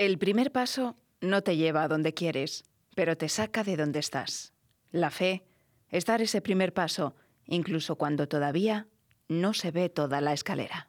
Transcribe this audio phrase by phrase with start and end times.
[0.00, 2.64] El primer paso no te lleva a donde quieres,
[2.94, 4.54] pero te saca de donde estás.
[4.92, 5.44] La fe
[5.90, 8.86] es dar ese primer paso, incluso cuando todavía
[9.28, 10.88] no se ve toda la escalera.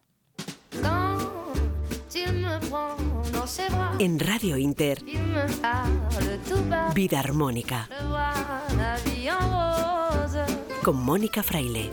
[3.99, 5.03] En Radio Inter,
[6.95, 7.89] Vida Armónica,
[10.85, 11.89] con Mónica Fraile.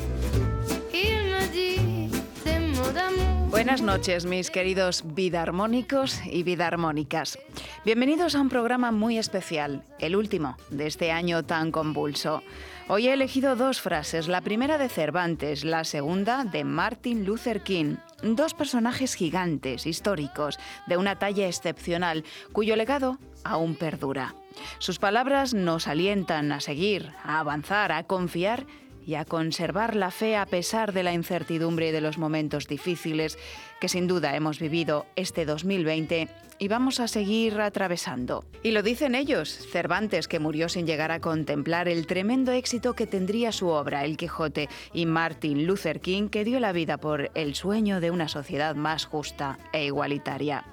[3.51, 7.39] Buenas noches, mis queridos vida armónicos y vida armónicas.
[7.83, 12.43] Bienvenidos a un programa muy especial, el último de este año tan convulso.
[12.89, 17.97] Hoy he elegido dos frases, la primera de Cervantes, la segunda de Martin Luther King,
[18.23, 24.35] dos personajes gigantes, históricos, de una talla excepcional, cuyo legado aún perdura.
[24.79, 28.67] Sus palabras nos alientan a seguir, a avanzar, a confiar
[29.09, 33.39] y a conservar la fe a pesar de la incertidumbre y de los momentos difíciles
[33.81, 38.45] que sin duda hemos vivido este 2020 y vamos a seguir atravesando.
[38.63, 43.07] Y lo dicen ellos, Cervantes, que murió sin llegar a contemplar el tremendo éxito que
[43.07, 47.55] tendría su obra, El Quijote, y Martin Luther King, que dio la vida por el
[47.55, 50.67] sueño de una sociedad más justa e igualitaria.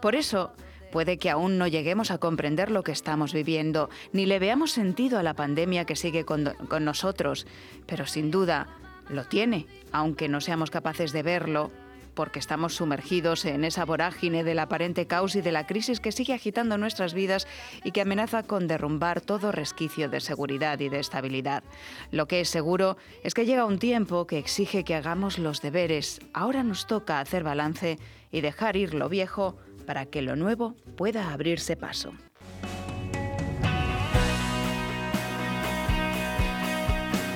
[0.00, 0.54] Por eso,
[0.92, 5.18] Puede que aún no lleguemos a comprender lo que estamos viviendo, ni le veamos sentido
[5.18, 7.46] a la pandemia que sigue con, nosotros,
[7.86, 8.68] pero sin duda
[9.08, 11.70] lo tiene, aunque no seamos capaces de verlo,
[12.12, 16.34] porque estamos sumergidos en esa vorágine del aparente caos y de la crisis que sigue
[16.34, 17.48] agitando nuestras vidas
[17.84, 21.64] y que amenaza con derrumbar todo resquicio de seguridad y de estabilidad.
[22.10, 26.20] Lo que es seguro es que llega un tiempo que exige que hagamos los deberes.
[26.34, 27.98] Ahora nos toca hacer balance
[28.30, 32.12] y dejar ir lo viejo para que lo nuevo pueda abrirse paso.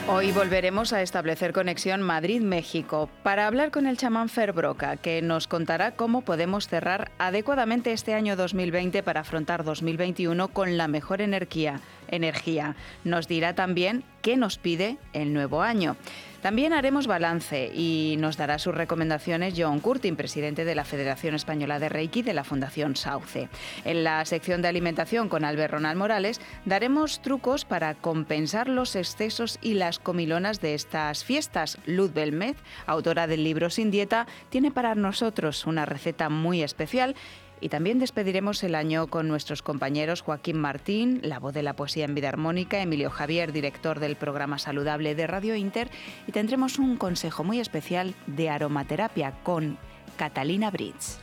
[0.08, 5.48] Hoy volveremos a establecer conexión Madrid-México para hablar con el chamán Fer Broca, que nos
[5.48, 11.80] contará cómo podemos cerrar adecuadamente este año 2020 para afrontar 2021 con la mejor energía.
[12.06, 12.76] energía.
[13.02, 15.94] Nos dirá también qué nos pide el nuevo año.
[16.42, 21.78] También haremos balance y nos dará sus recomendaciones John Curtin, presidente de la Federación Española
[21.78, 23.48] de Reiki de la Fundación Sauce.
[23.84, 29.60] En la sección de alimentación con Albert Ronald Morales daremos trucos para compensar los excesos
[29.62, 31.78] y las comilonas de estas fiestas.
[31.86, 37.14] Luz Belmez, autora del libro Sin Dieta, tiene para nosotros una receta muy especial
[37.60, 42.04] y también despediremos el año con nuestros compañeros Joaquín Martín, la voz de la poesía
[42.04, 45.90] en vida armónica, Emilio Javier, director del programa saludable de Radio Inter,
[46.26, 49.78] y tendremos un consejo muy especial de aromaterapia con
[50.16, 51.18] Catalina Bridge.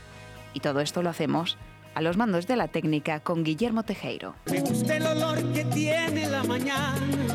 [0.52, 1.58] Y todo esto lo hacemos
[1.94, 4.34] a los mandos de la técnica con Guillermo Tejeiro.
[4.50, 7.34] Me gusta el olor que tiene la mañana.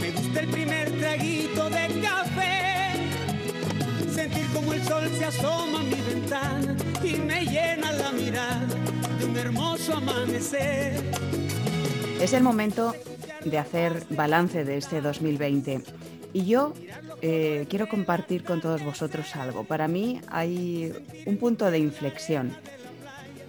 [0.00, 2.73] Me gusta el primer traguito de café.
[4.14, 8.66] Sentir como el sol se asoma a mi ventana y me llena la mirada
[9.18, 11.02] de un hermoso amanecer.
[12.20, 12.94] Es el momento
[13.44, 15.82] de hacer balance de este 2020.
[16.32, 16.74] Y yo
[17.22, 19.64] eh, quiero compartir con todos vosotros algo.
[19.64, 20.92] Para mí hay
[21.26, 22.56] un punto de inflexión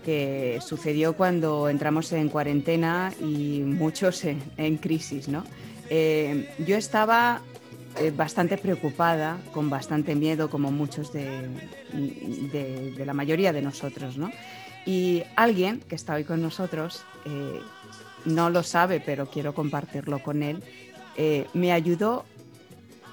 [0.03, 5.27] que sucedió cuando entramos en cuarentena y muchos en, crisis.
[5.27, 5.43] ¿no?
[5.91, 7.41] Eh, yo estaba
[7.97, 11.49] eh, bastante preocupada, con bastante miedo, como muchos de,
[13.05, 14.17] la mayoría de nosotros.
[14.17, 14.31] ¿no?
[14.85, 17.61] Y alguien que está hoy con nosotros, eh,
[18.25, 20.61] no lo sabe, pero quiero compartirlo con él,
[21.15, 22.25] eh, me ayudó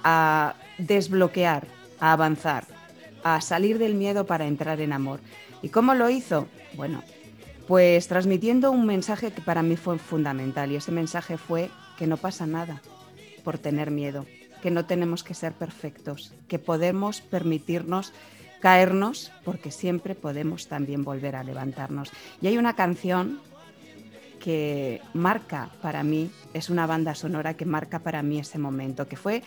[0.03, 1.67] a desbloquear,
[2.01, 2.67] a avanzar,
[3.23, 5.21] a salir del miedo para entrar en amor.
[5.63, 6.49] ¿Y cómo lo hizo?
[6.75, 7.05] Bueno,
[7.69, 12.17] pues transmitiendo un mensaje que para mí fue fundamental y ese mensaje fue que no
[12.17, 12.83] pasa nada
[13.45, 14.27] por tener miedo,
[14.63, 18.13] que no tenemos que ser perfectos, que podemos permitirnos
[18.61, 22.11] caernos porque siempre podemos también volver a levantarnos.
[22.41, 23.41] Y hay una canción
[24.39, 29.17] que marca para mí, es una banda sonora que marca para mí ese momento, que
[29.17, 29.43] fue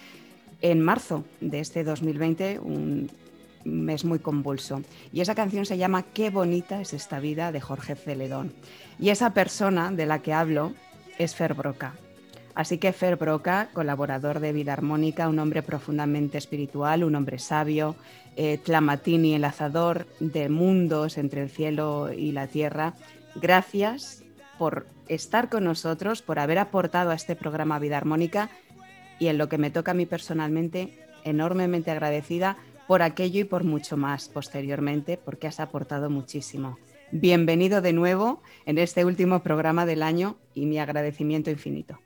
[0.62, 3.09] en marzo de este 2020, un
[3.64, 4.82] mes muy convulso.
[5.12, 8.53] Y esa canción se llama Qué bonita es esta vida de Jorge Celedón.
[9.00, 10.73] Y esa persona de la que hablo
[11.17, 11.96] es Fer Broca.
[12.55, 17.97] Así que Fer Broca, colaborador de Vida Armónica, un hombre profundamente espiritual, un hombre sabio,
[18.37, 22.93] eh, Tlamatini, enlazador de mundos entre el cielo y la tierra,
[23.35, 24.23] gracias
[24.57, 28.49] por estar con nosotros, por haber aportado a este programa Vida Armónica
[29.19, 32.55] y en lo que me toca a mí personalmente, enormemente agradecida
[32.87, 36.78] por aquello y por mucho más posteriormente, porque has aportado muchísimo.
[37.11, 41.99] Bienvenido de nuevo en este último programa del año y mi agradecimiento infinito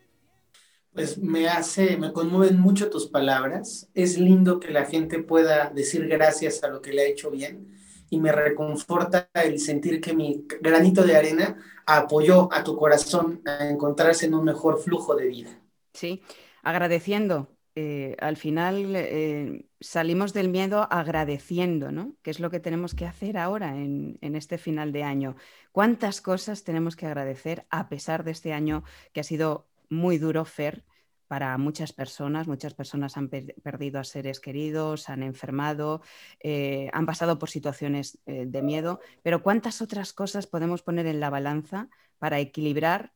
[0.94, 3.90] pues me hace, me conmueven mucho tus palabras.
[3.94, 7.68] Es lindo que la gente pueda decir gracias a lo que le ha hecho bien
[8.10, 13.70] y me reconforta el sentir que mi granito de arena apoyó a tu corazón a
[13.70, 15.60] encontrarse en un mejor flujo de vida.
[15.94, 16.24] Sí,
[16.64, 17.56] agradeciendo.
[17.76, 22.16] Eh, al final eh, salimos del miedo agradeciendo, ¿no?
[22.24, 25.36] Que es lo que tenemos que hacer ahora en, en este final de año.
[25.72, 28.84] ¿Cuántas cosas tenemos que agradecer a pesar de este año
[29.14, 30.84] que ha sido muy duro, Fer,
[31.30, 32.48] para muchas personas.
[32.48, 36.02] Muchas personas han perdido a seres queridos, han enfermado,
[36.40, 41.20] eh, han pasado por situaciones eh, de miedo, pero ¿cuántas otras cosas podemos poner en
[41.20, 41.88] la balanza
[42.18, 43.14] para equilibrar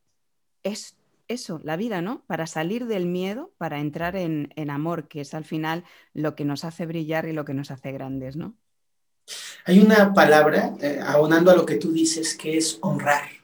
[0.61, 0.95] es,
[1.27, 2.23] eso, la vida, ¿no?
[2.27, 5.83] Para salir del miedo, para entrar en, amor, que es al final
[6.13, 8.55] lo que nos hace brillar y lo que nos hace grandes, ¿no?
[9.65, 13.42] Hay una palabra, eh, aunando a lo que tú dices, que es honrar.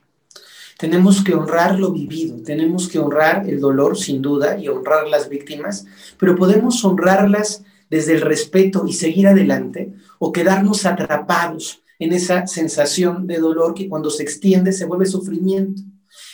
[0.79, 5.27] Tenemos que honrar lo vivido, tenemos que honrar el dolor, sin duda, y honrar las
[5.27, 5.85] víctimas,
[6.17, 13.27] pero podemos honrarlas desde el respeto y seguir adelante o quedarnos atrapados en esa sensación
[13.27, 15.81] de dolor que cuando se extiende se vuelve sufrimiento.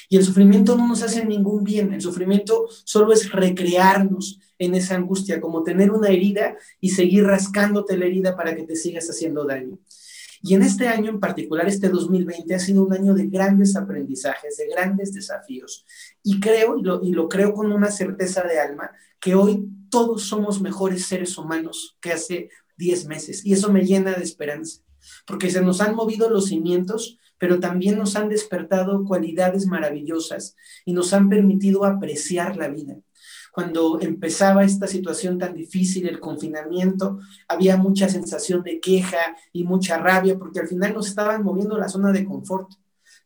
[0.10, 4.94] Y el sufrimiento no nos hace ningún bien, el sufrimiento solo es recrearnos en esa
[4.94, 9.44] angustia, como tener una herida y seguir rascándote la herida para que te sigas haciendo
[9.44, 9.80] daño.
[10.42, 14.58] Y en este año en particular, este 2020, ha sido un año de grandes aprendizajes,
[14.58, 15.86] de grandes desafíos.
[16.24, 21.06] Y creo, y lo, creo con una certeza de alma, que hoy todos somos mejores
[21.06, 23.46] seres humanos que hace 10 meses.
[23.46, 24.82] Y eso me llena de esperanza,
[25.26, 30.56] porque se nos han movido los cimientos, pero también nos han despertado cualidades maravillosas
[30.86, 32.98] y nos han permitido apreciar la vida
[33.56, 39.98] cuando empezaba esta situación tan difícil, el confinamiento, había mucha sensación de queja y mucha
[39.98, 42.74] rabia porque al final nos estaban moviendo la zona de confort.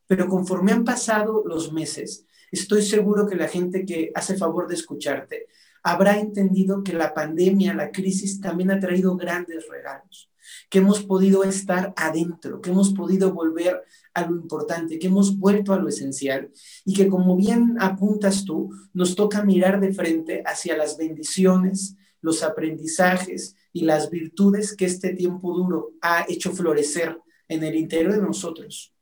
[0.05, 4.75] Pero conforme han pasado los meses, estoy seguro que la gente que hace favor de
[4.75, 5.47] escucharte
[5.81, 10.29] habrá entendido que la pandemia, la crisis también ha traído grandes regalos,
[10.69, 13.83] que hemos podido estar adentro, que hemos podido volver
[14.13, 16.51] a lo importante, que hemos vuelto a lo esencial
[16.85, 22.44] y que como bien apuntas tú, nos toca mirar de frente hacia las bendiciones, los
[22.44, 27.17] aprendizajes y las virtudes que este tiempo duro ha hecho florecer
[27.47, 28.94] en el interior de nosotros.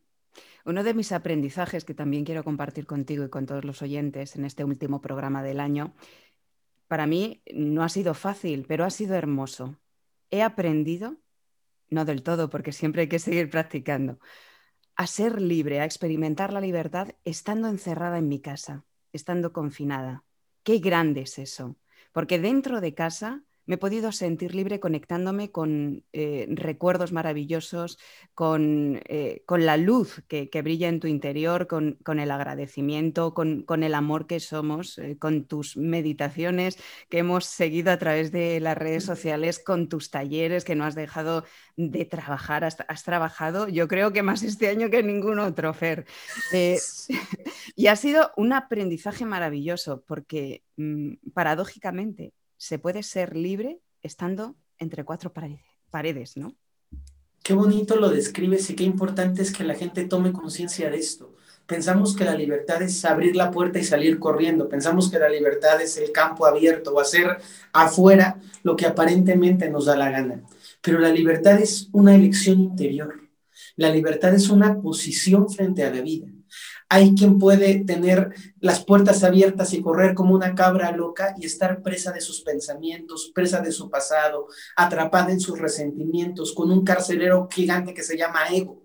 [0.65, 4.43] Uno de mis aprendizajes que también quiero compartir contigo y con todos los oyentes en
[4.43, 5.93] este último programa del año,
[6.87, 9.77] para mí no ha sido fácil, pero ha sido hermoso.
[10.29, 11.15] He aprendido,
[11.89, 14.19] no del todo, porque siempre hay que seguir practicando,
[14.97, 20.25] a ser libre, a experimentar la libertad estando encerrada en mi casa, estando confinada.
[20.63, 21.77] Qué grande es eso,
[22.11, 27.99] porque dentro de casa me he podido sentir libre conectándome con eh, recuerdos maravillosos,
[28.33, 33.93] con, eh, con la luz que, brilla en tu interior, con, el agradecimiento, con, el
[33.93, 36.79] amor que somos, eh, con tus meditaciones
[37.09, 40.95] que hemos seguido a través de las redes sociales, con tus talleres que no has
[40.95, 41.43] dejado
[41.75, 46.05] de trabajar, has, has trabajado, yo creo que más este año que ningún otro, Fer.
[47.75, 55.03] y ha sido un aprendizaje maravilloso porque mm, paradójicamente se puede ser libre estando entre
[55.03, 55.33] cuatro
[55.89, 56.55] paredes, ¿no?
[57.43, 61.33] Qué bonito lo describes y qué importante es que la gente tome conciencia de esto.
[61.65, 64.69] Pensamos que la libertad es abrir la puerta y salir corriendo.
[64.69, 67.37] Pensamos que la libertad es el campo abierto o hacer
[67.73, 70.43] afuera lo que aparentemente nos da la gana.
[70.81, 73.29] Pero la libertad es una elección interior.
[73.75, 76.27] La libertad es una posición frente a la vida.
[76.89, 81.81] Hay quien puede tener las puertas abiertas y correr como una cabra loca y estar
[81.81, 87.49] presa de sus pensamientos, presa de su pasado, atrapada en sus resentimientos, con un carcelero
[87.51, 88.83] gigante que se llama ego.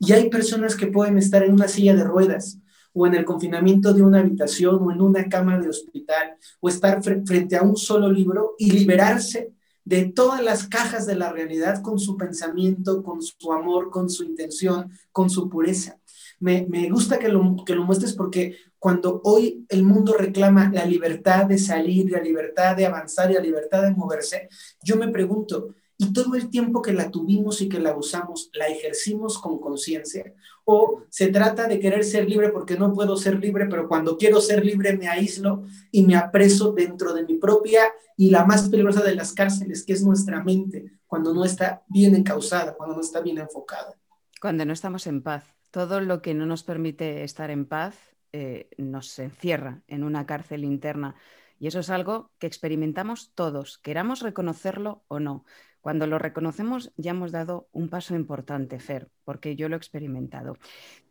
[0.00, 2.58] Y hay personas que pueden estar en una silla de ruedas
[2.92, 7.02] o en el confinamiento de una habitación o en una cama de hospital o estar
[7.02, 9.52] frente a un solo libro y liberarse
[9.84, 14.24] de todas las cajas de la realidad con su pensamiento, con su amor, con su
[14.24, 15.98] intención, con su pureza
[16.44, 21.46] me, gusta que lo, que lo muestres porque cuando hoy el mundo reclama la libertad
[21.46, 24.48] de salir, la libertad de avanzar y la libertad de moverse,
[24.82, 28.68] yo me pregunto, ¿y todo el tiempo que la tuvimos y que la usamos, la
[28.68, 30.34] ejercimos con conciencia?
[30.64, 34.42] ¿O se trata de querer ser libre porque no puedo ser libre, pero cuando quiero
[34.42, 37.84] ser libre me aíslo y me apreso dentro de mi propia
[38.18, 42.14] y la más peligrosa de las cárceles, que es nuestra mente, cuando no está bien
[42.14, 43.94] encausada, cuando no está bien enfocada?
[44.42, 48.70] Cuando no estamos en paz todo lo que no nos permite estar en paz eh,
[48.78, 51.16] nos encierra en una cárcel interna.
[51.58, 55.44] Y eso es algo que experimentamos todos, queramos reconocerlo o no.
[55.80, 60.58] Cuando lo reconocemos ya hemos dado un paso importante, Fer, porque yo lo he experimentado.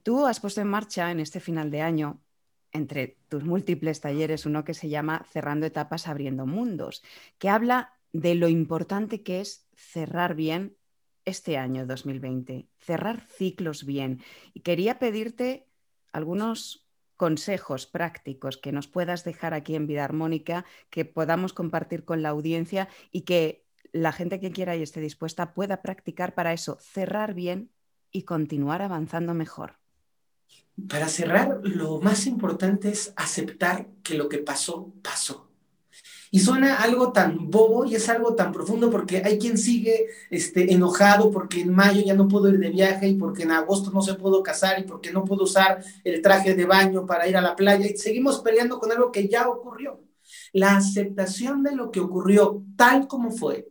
[0.01, 2.21] Tú has puesto en marcha en este final de año,
[2.71, 7.03] entre tus múltiples talleres, uno que se llama Cerrando etapas, abriendo mundos,
[7.37, 10.77] que habla de lo importante que es cerrar bien
[11.25, 14.21] este año 2020, cerrar ciclos bien.
[14.53, 15.67] Y quería pedirte
[16.11, 16.87] algunos
[17.17, 22.29] consejos prácticos que nos puedas dejar aquí en Vida Armónica, que podamos compartir con la
[22.29, 27.33] audiencia y que la gente que quiera y esté dispuesta pueda practicar para eso, cerrar
[27.33, 27.69] bien
[28.11, 29.77] y continuar avanzando mejor.
[30.89, 35.52] Para cerrar, lo más importante es aceptar que lo que pasó, pasó.
[36.33, 40.73] Y suena algo tan bobo y es algo tan profundo porque hay quien sigue este,
[40.73, 44.01] enojado porque en mayo ya no puedo ir de viaje y porque en agosto no
[44.01, 47.41] se pudo casar y porque no puedo usar el traje de baño para ir a
[47.41, 50.01] la playa y seguimos peleando con algo que ya ocurrió.
[50.53, 53.67] La aceptación de lo que ocurrió tal como fue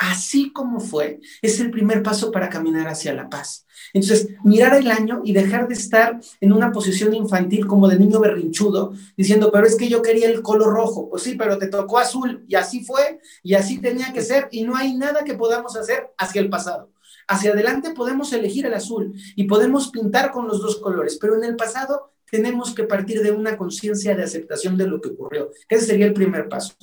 [0.00, 3.66] así como fue, es el primer paso para caminar hacia la paz.
[3.92, 8.18] Entonces, mirar el año y dejar de estar en una posición infantil como de niño
[8.18, 11.10] berrinchudo, diciendo, pero es que yo quería el color rojo.
[11.10, 14.64] Pues sí, pero te tocó azul y así fue y así tenía que ser y
[14.64, 16.90] no hay nada que podamos hacer hacia el pasado.
[17.28, 21.44] Hacia adelante podemos elegir el azul y podemos pintar con los dos colores, pero en
[21.44, 25.50] el pasado tenemos que partir de una conciencia de aceptación de lo que ocurrió.
[25.68, 26.74] Ese sería el primer paso.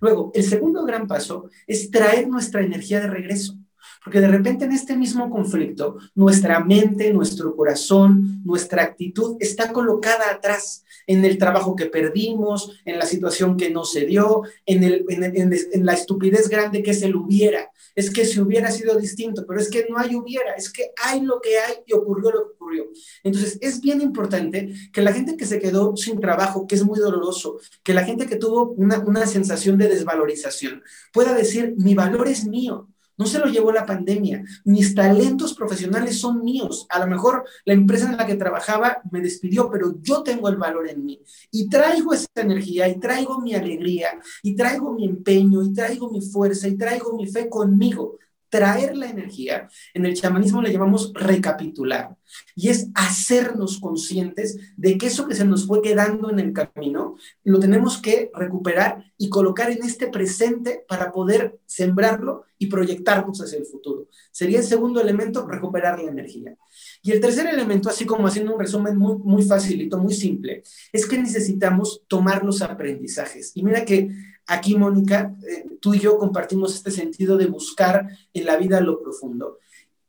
[0.00, 3.58] Luego, el segundo gran paso es traer nuestra energía de regreso.
[4.04, 10.30] Porque de repente en este mismo conflicto, nuestra mente, nuestro corazón, nuestra actitud está colocada
[10.30, 15.04] atrás en el trabajo que perdimos, en la situación que no se dio, en, el,
[15.08, 17.70] en, la estupidez grande que es el hubiera.
[17.94, 21.22] Es que si hubiera sido distinto, pero es que no hay hubiera, es que hay
[21.22, 22.84] lo que hay y ocurrió lo que ocurrió.
[23.24, 26.98] Entonces es bien importante que la gente que se quedó sin trabajo, que es muy
[26.98, 32.28] doloroso, que la gente que tuvo una, una sensación de desvalorización, pueda decir, mi valor
[32.28, 32.88] es mío
[33.18, 34.44] no se lo llevó la pandemia.
[34.64, 36.86] Mis talentos profesionales son míos.
[36.88, 40.56] A lo mejor la empresa en la que trabajaba me despidió, pero yo tengo el
[40.56, 41.20] valor en mí.
[41.50, 44.08] Y traigo esa energía, y traigo mi alegría,
[44.42, 49.08] y traigo mi empeño, y traigo mi fuerza, y traigo mi fe conmigo traer la
[49.08, 52.16] energía, en el chamanismo le llamamos recapitular,
[52.54, 57.16] y es hacernos conscientes de que eso que se nos fue quedando en el camino,
[57.44, 63.58] lo tenemos que recuperar y colocar en este presente para poder sembrarlo y proyectarnos hacia
[63.58, 64.08] el futuro.
[64.32, 66.56] Sería el segundo elemento, recuperar la energía.
[67.02, 70.62] Y el tercer elemento, así como haciendo un resumen muy, muy facilito, muy simple,
[70.92, 73.52] es que necesitamos tomar los aprendizajes.
[73.54, 74.10] Y mira que
[74.48, 79.00] aquí, Mónica, eh, tú y yo compartimos este sentido de buscar en la vida lo
[79.00, 79.58] profundo.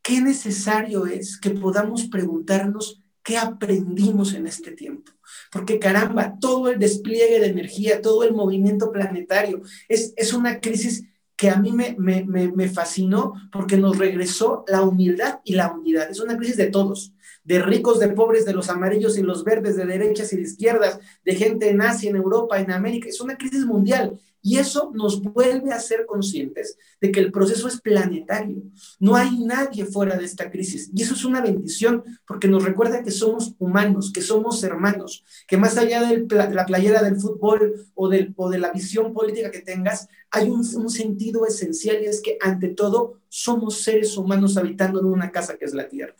[0.01, 5.11] ¿Qué necesario es que podamos preguntarnos qué aprendimos en este tiempo?
[5.51, 11.03] Porque caramba, todo el despliegue de energía, todo el movimiento planetario, es, es una crisis
[11.35, 16.09] que a mí me, me, me, fascinó porque nos regresó la humildad y la unidad.
[16.09, 19.77] Es una crisis de todos, de ricos, de pobres, de los amarillos y los verdes,
[19.77, 23.07] de derechas y de izquierdas, de gente en Asia, en Europa, en América.
[23.07, 27.67] Es una crisis mundial y eso nos vuelve a ser conscientes de que el proceso
[27.67, 28.63] es planetario.
[28.99, 30.89] No hay nadie fuera de esta crisis.
[30.93, 35.57] Y eso es una bendición porque nos recuerda que somos humanos, que somos hermanos, que
[35.57, 40.49] más allá de la playera del fútbol o, de la visión política que tengas, hay
[40.49, 45.57] un, sentido esencial y es que ante todo somos seres humanos habitando en una casa
[45.57, 46.15] que es la Tierra.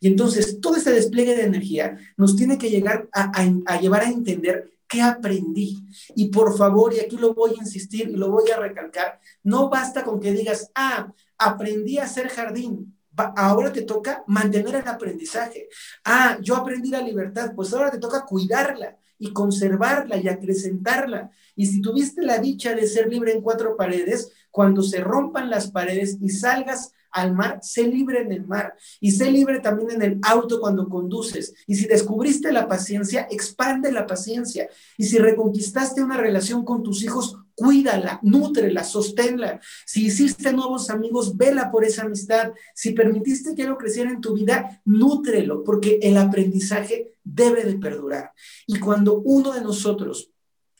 [0.00, 4.73] Y entonces todo este despliegue de energía nos tiene que llegar a llevar a entender
[4.94, 5.84] ¿Qué aprendí?
[6.14, 9.68] Y por favor, y aquí lo voy a insistir y lo voy a recalcar, no
[9.68, 12.96] basta con que digas, ah, aprendí a hacer jardín.
[13.16, 15.68] Ahora te toca mantener el aprendizaje.
[16.04, 21.32] Ah, yo aprendí la libertad, pues ahora te toca cuidarla y conservarla y acrecentarla.
[21.56, 25.72] Y si tuviste la dicha de ser libre en cuatro paredes, cuando se rompan las
[25.72, 30.02] paredes y salgas al mar, sé libre en el mar y sé libre también en
[30.02, 31.54] el auto cuando conduces.
[31.66, 34.68] Y si descubriste la paciencia, expande la paciencia.
[34.98, 39.60] Y si reconquistaste una relación con tus hijos, cuídala, nútrela, sosténla.
[39.86, 42.52] Si hiciste nuevos amigos, vela por esa amistad.
[42.74, 48.32] Si permitiste que algo creciera en tu vida, nútrelo, porque el aprendizaje debe de perdurar.
[48.66, 50.30] Y cuando uno de nosotros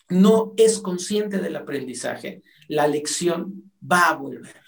[0.08, 4.63] no es consciente del aprendizaje, la lección va a volver.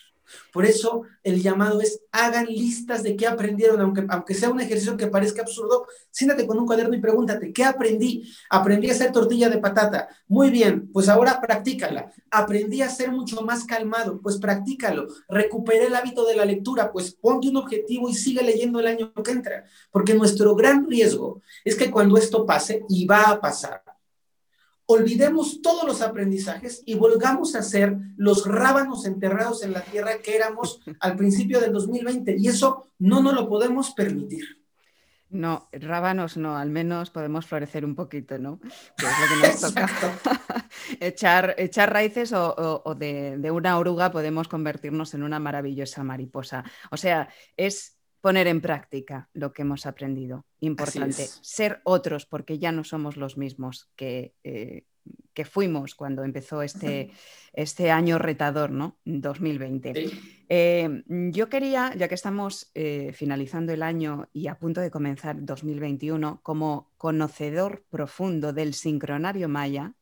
[0.52, 4.96] Por eso el llamado es hagan listas de qué aprendieron, aunque, aunque sea un ejercicio
[4.96, 8.30] que parezca absurdo, siéntate con un cuaderno y pregúntate, ¿qué aprendí?
[8.50, 10.08] Aprendí a hacer tortilla de patata.
[10.28, 12.12] Muy bien, pues ahora practícala.
[12.30, 15.06] Aprendí a ser mucho más calmado, pues practícalo.
[15.28, 19.12] Recuperé el hábito de la lectura, pues ponte un objetivo y sigue leyendo el año
[19.12, 19.64] que entra.
[19.90, 23.82] Porque nuestro gran riesgo es que cuando esto pase, y va a pasar,
[24.86, 30.36] olvidemos todos los aprendizajes y volvamos a ser los rábanos enterrados en la tierra que
[30.36, 32.36] éramos al principio del 2020.
[32.38, 34.44] Y eso no nos lo podemos permitir.
[35.28, 38.60] No, rábanos no, al menos podemos florecer un poquito, ¿no?
[38.60, 39.90] Que es lo que nos toca.
[41.00, 46.64] echar, echar raíces o, de, de, una oruga podemos convertirnos en una maravillosa mariposa.
[46.92, 47.95] O sea, es
[48.26, 50.46] poner en práctica lo que hemos aprendido.
[50.58, 51.28] Importante.
[51.42, 54.82] Ser otros, porque ya no somos los mismos que, eh,
[55.32, 57.12] que fuimos cuando empezó este,
[57.52, 58.96] este año retador, ¿no?
[59.04, 60.10] 2020.
[60.48, 65.36] Eh, yo quería, ya que estamos eh, finalizando el año y a punto de comenzar
[65.38, 69.94] 2021, como conocedor profundo del sincronario maya,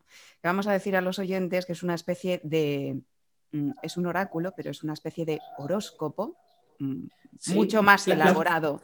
[0.42, 3.02] vamos a decir a los oyentes que es una especie de,
[3.52, 6.38] mm, es un oráculo, pero es una especie de horóscopo
[6.78, 8.82] mucho más elaborado.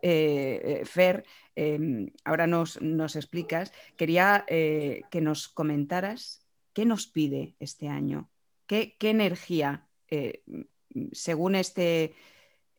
[0.00, 1.24] Eh, Fer,
[1.54, 2.76] em, ahora nos,
[3.16, 8.30] explicas, quería que nos comentaras qué nos pide este año,
[8.66, 9.86] qué, qué energía
[11.12, 12.14] según este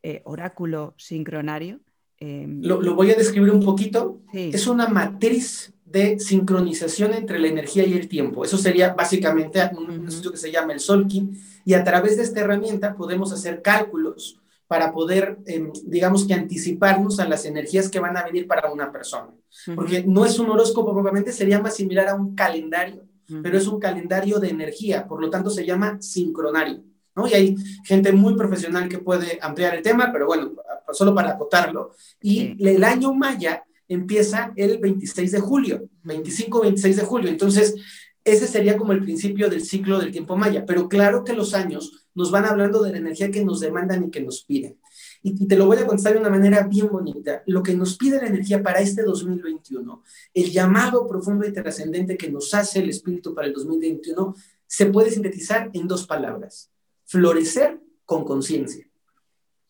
[0.02, 1.80] eh, oráculo sincronario.
[2.18, 4.20] Em, lo, voy a describir un poquito.
[4.32, 8.44] Es una matriz de sincronización entre la energía y el tiempo.
[8.44, 12.40] Eso sería básicamente un estudio que se llama el Solkin y a través de esta
[12.40, 14.40] herramienta podemos hacer cálculos
[14.74, 18.90] para poder, em, digamos que anticiparnos a las energías que van a venir para una
[18.90, 19.30] persona.
[19.76, 23.04] Porque no es un horóscopo propiamente, sería más similar a un calendario,
[23.40, 26.82] pero es un calendario de energía, por lo tanto se llama sincronario.
[27.30, 30.54] Y hay gente muy profesional que puede ampliar el tema, pero bueno,
[30.90, 31.92] solo para acotarlo.
[32.20, 37.30] Y el año maya empieza el 26 de julio, 25-26 de julio.
[37.30, 37.76] Entonces,
[38.24, 40.64] ese sería como el principio del ciclo del tiempo maya.
[40.66, 44.10] Pero claro que los años nos van hablando de la energía que nos demandan y
[44.10, 44.78] que nos piden.
[45.22, 47.42] Y te lo voy a contestar de una manera bien bonita.
[47.46, 50.02] Lo que nos pide la energía para este 2021,
[50.34, 54.34] el llamado profundo y trascendente que nos hace el espíritu para el 2021,
[54.66, 56.70] se puede sintetizar en dos palabras
[57.04, 58.86] florecer con conciencia.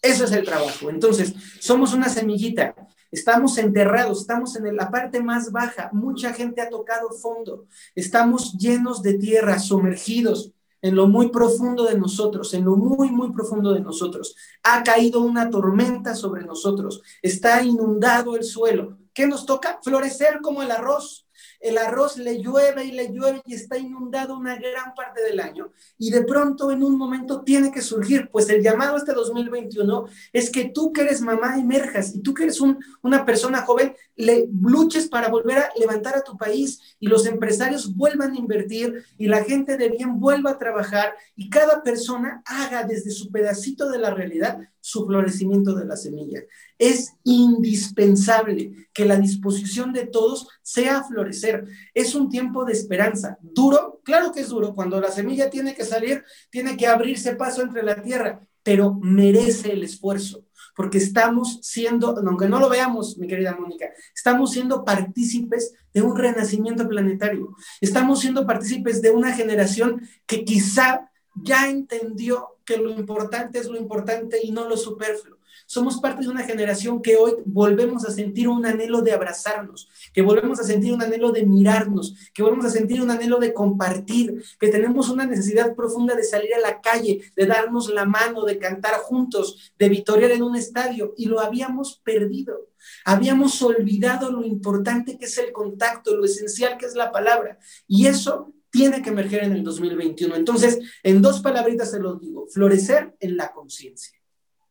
[0.00, 0.90] Eso es el trabajo.
[0.90, 2.74] Entonces, somos una semillita,
[3.10, 9.02] estamos enterrados, estamos en la parte más baja, mucha gente ha tocado fondo, estamos llenos
[9.02, 10.53] de tierra, sumergidos
[10.84, 14.36] en lo muy profundo de nosotros, en lo muy, muy profundo de nosotros.
[14.62, 18.98] Ha caído una tormenta sobre nosotros, está inundado el suelo.
[19.14, 19.80] ¿Qué nos toca?
[19.82, 21.24] Florecer como el arroz
[21.64, 25.72] el arroz le llueve y le llueve y está inundado una gran parte del año.
[25.96, 30.50] Y de pronto en un momento tiene que surgir, pues el llamado este 2021 es
[30.50, 35.08] que tú que eres mamá emerjas y tú que eres una persona joven, le luches
[35.08, 39.44] para volver a levantar a tu país y los empresarios vuelvan a invertir y la
[39.44, 44.10] gente de bien vuelva a trabajar y cada persona haga desde su pedacito de la
[44.10, 46.42] realidad su florecimiento de la semilla.
[46.78, 51.66] Es indispensable que la disposición de todos sea florecer.
[51.94, 53.38] Es un tiempo de esperanza.
[53.40, 54.74] Duro, claro que es duro.
[54.74, 59.72] Cuando la semilla tiene que salir, tiene que abrirse paso entre la tierra, pero merece
[59.72, 60.44] el esfuerzo
[60.74, 66.16] porque estamos siendo, aunque no lo veamos, mi querida Mónica, estamos siendo partícipes de un
[66.16, 67.54] renacimiento planetario.
[67.80, 73.76] Estamos siendo partícipes de una generación que quizá ya entendió que lo importante es lo
[73.76, 75.33] importante y no lo superfluo.
[75.74, 80.22] Somos parte de una generación que hoy volvemos a sentir un anhelo de abrazarnos, que
[80.22, 84.40] volvemos a sentir un anhelo de mirarnos, que volvemos a sentir un anhelo de compartir,
[84.60, 88.60] que tenemos una necesidad profunda de salir a la calle, de darnos la mano, de
[88.60, 92.70] cantar juntos, de victoriar en un estadio, y lo habíamos perdido.
[93.04, 97.58] Habíamos olvidado lo importante que es el contacto, lo esencial que es la palabra.
[97.88, 100.36] Y eso tiene que emerger en el 2021.
[100.36, 104.13] Entonces, en dos palabritas se lo digo, florecer en la conciencia.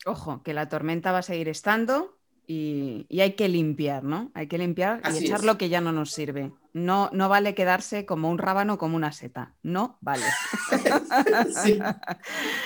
[0.05, 4.31] Ojo, que la tormenta va a seguir estando y, hay que limpiar, ¿no?
[4.33, 6.51] Hay que limpiar y echar lo que ya no nos sirve.
[6.73, 9.53] No, no vale quedarse como un rábano, como una seta.
[9.63, 10.25] No vale.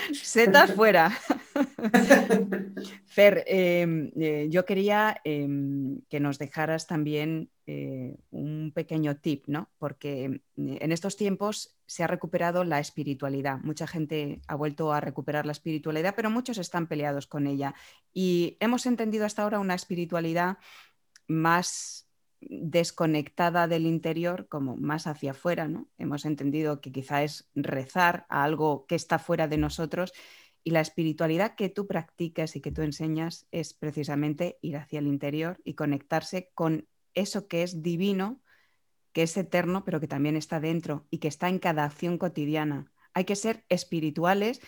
[0.13, 1.11] Setas fuera.
[3.05, 9.69] Fer, em, eh, yo quería em, que nos dejaras también eh, un pequeño tip, ¿no?
[9.77, 13.59] Porque mm, en estos tiempos se ha recuperado la espiritualidad.
[13.59, 17.75] Mucha gente ha vuelto a recuperar la espiritualidad, pero muchos están peleados con ella.
[18.13, 20.57] Y hemos entendido hasta ahora una espiritualidad
[21.27, 22.07] más
[22.39, 25.87] desconectada del interior, como más hacia afuera, ¿no?
[25.97, 30.13] Hemos entendido que quizá es rezar a algo que está fuera de nosotros
[30.67, 35.07] y la espiritualidad que tú practicas y que tú enseñas es precisamente ir hacia el
[35.07, 38.41] interior y conectarse con eso que es divino,
[39.13, 42.91] que es eterno, pero que también está dentro y que está en cada acción cotidiana.
[43.13, 44.59] Hay que ser espirituales,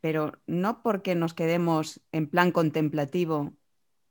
[0.00, 3.52] pero no porque nos quedemos en plan contemplativo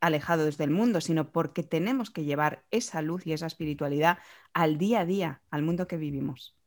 [0.02, 4.20] alejados del mundo, sino porque tenemos que llevar esa luz y esa espiritualidad
[4.54, 6.59] al día a día, al mundo que vivimos.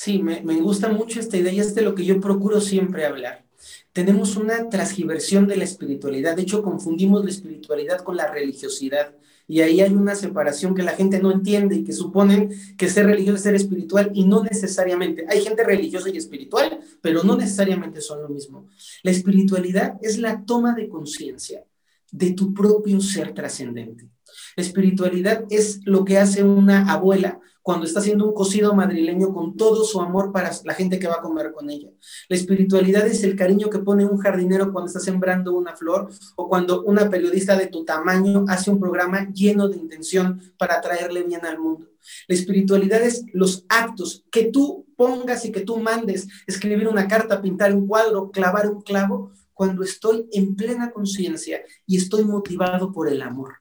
[0.00, 3.04] Sí, me, me gusta mucho esta idea y es de lo que yo procuro siempre
[3.04, 3.44] hablar.
[3.92, 6.36] tenemos una transgiversión de la espiritualidad.
[6.36, 9.16] De hecho, confundimos la espiritualidad con la religiosidad.
[9.48, 13.06] Y ahí hay una separación que la gente no entiende y que suponen que ser
[13.06, 15.26] religioso es ser espiritual y no necesariamente.
[15.28, 18.68] Hay gente religiosa y espiritual, pero no necesariamente son lo mismo.
[19.02, 21.64] La espiritualidad es la toma de conciencia
[22.12, 24.08] de tu propio ser trascendente.
[24.54, 29.54] La espiritualidad es lo que hace una abuela cuando está haciendo un cocido madrileño con
[29.54, 31.90] todo su amor para la gente que va a comer con ella.
[32.30, 36.48] La espiritualidad es el cariño que pone un jardinero cuando está sembrando una flor o
[36.48, 41.44] cuando una periodista de tu tamaño hace un programa lleno de intención para traerle bien
[41.44, 41.90] al mundo.
[42.26, 47.42] La espiritualidad es los actos que tú pongas y que tú mandes, escribir una carta,
[47.42, 53.08] pintar un cuadro, clavar un clavo, cuando estoy en plena conciencia y estoy motivado por
[53.08, 53.56] el amor.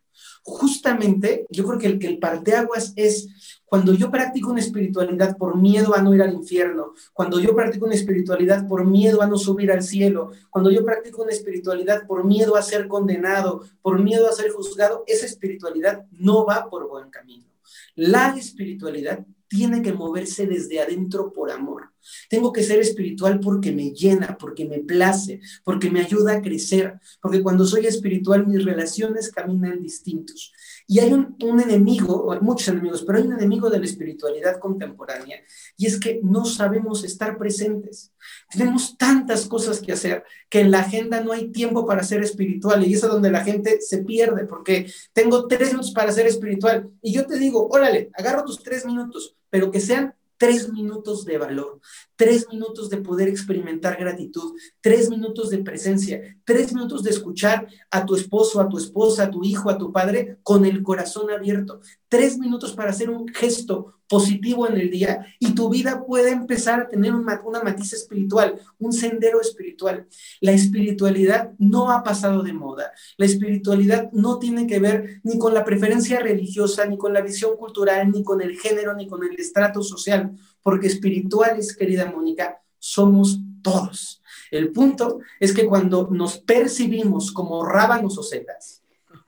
[0.50, 5.58] Justamente, yo creo que el, que el parteaguas es cuando yo practico una espiritualidad por
[5.58, 9.38] miedo a no ir al infierno, cuando yo practico una espiritualidad por miedo a no
[9.38, 14.30] subir al cielo, cuando yo practico una espiritualidad por miedo a ser condenado, por miedo
[14.30, 17.46] a ser juzgado, esa espiritualidad no va por buen camino.
[17.96, 21.92] La espiritualidad tiene que moverse desde adentro por amor.
[22.30, 27.00] Tengo que ser espiritual porque me llena, porque me place, porque me ayuda a crecer,
[27.22, 30.54] porque cuando soy espiritual mis relaciones caminan distintos.
[30.90, 35.42] Y hay un, enemigo, muchos enemigos, pero hay un enemigo de la espiritualidad contemporánea,
[35.76, 38.14] y es que no sabemos estar presentes.
[38.50, 42.88] Tenemos tantas cosas que hacer que en la agenda no hay tiempo para ser espiritual,
[42.88, 47.12] y es donde la gente se pierde, porque tengo tres minutos para ser espiritual, y
[47.12, 51.80] yo te digo, órale, agarro tus tres minutos, pero que sean tres minutos de valor,
[52.16, 58.06] tres minutos de poder experimentar gratitud, tres minutos de presencia, tres minutos de escuchar a
[58.06, 61.82] tu esposo, a tu esposa, a tu hijo, a tu padre con el corazón abierto,
[62.08, 66.82] tres minutos para hacer un gesto positivo en el día y tu vida puede empezar
[66.82, 70.08] a tener una, una matiz espiritual, un sendero espiritual.
[70.42, 72.92] La espiritualidad no ha pasado de moda.
[73.18, 77.58] La espiritualidad no tiene que ver ni con la preferencia religiosa, ni con la visión
[77.58, 83.40] cultural, ni con el género, ni con el estrato social, porque espirituales, querida Mónica, somos
[83.62, 84.22] todos.
[84.52, 88.77] El punto es que cuando nos percibimos como rábanos o setas,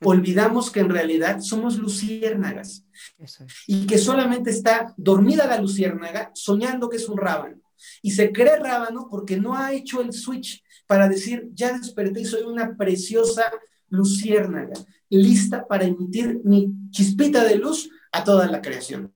[0.03, 2.85] olvidamos que en realidad somos luciérnagas
[3.67, 7.61] y que solamente está dormida la luciérnaga soñando que es un rábano.
[8.01, 12.25] Y se cree rábano porque no ha hecho el switch para decir, ya desperté y
[12.25, 13.43] soy una preciosa
[13.89, 14.73] luciérnaga,
[15.09, 19.13] lista para emitir mi chispita de luz a toda la creación.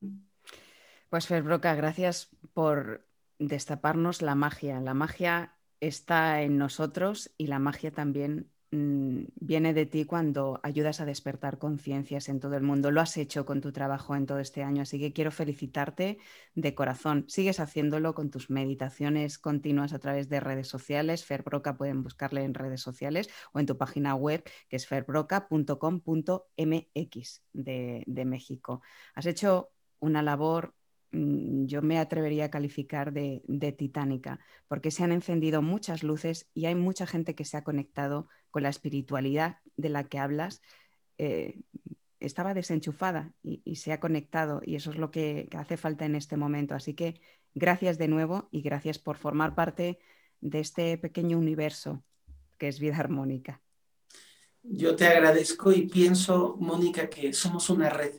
[1.09, 3.05] Pues Fer Broca, gracias por
[3.39, 4.79] destaparnos la magia.
[4.79, 10.99] La magia está en nosotros y la magia también Mm, viene de ti cuando ayudas
[10.99, 12.89] a despertar conciencias en todo el mundo.
[12.89, 16.17] Lo has hecho con tu trabajo en todo este año, así que quiero felicitarte
[16.55, 17.25] de corazón.
[17.27, 21.23] Sigues haciéndolo con tus meditaciones continuas a través de redes sociales.
[21.23, 28.03] Ferbroca pueden buscarle en redes sociales o en tu página web que es ferbroca.com.mx de,
[28.07, 28.81] de México.
[29.13, 30.73] Has hecho una labor
[31.13, 36.75] yo me atrevería a calificar de, titánica, porque se han encendido muchas luces y hay
[36.75, 40.61] mucha gente que se ha conectado con la espiritualidad de la que hablas.
[41.19, 41.59] Eh,
[42.19, 46.35] estaba desenchufada y, se ha conectado y eso es lo que, hace falta en este
[46.35, 46.73] momento.
[46.73, 47.21] Así que
[47.53, 49.99] gracias de nuevo y gracias por formar parte
[50.41, 52.03] de este pequeño universo
[52.57, 53.61] que es vida armónica.
[54.63, 58.13] Yo te agradezco y pienso, Mónica, que somos una red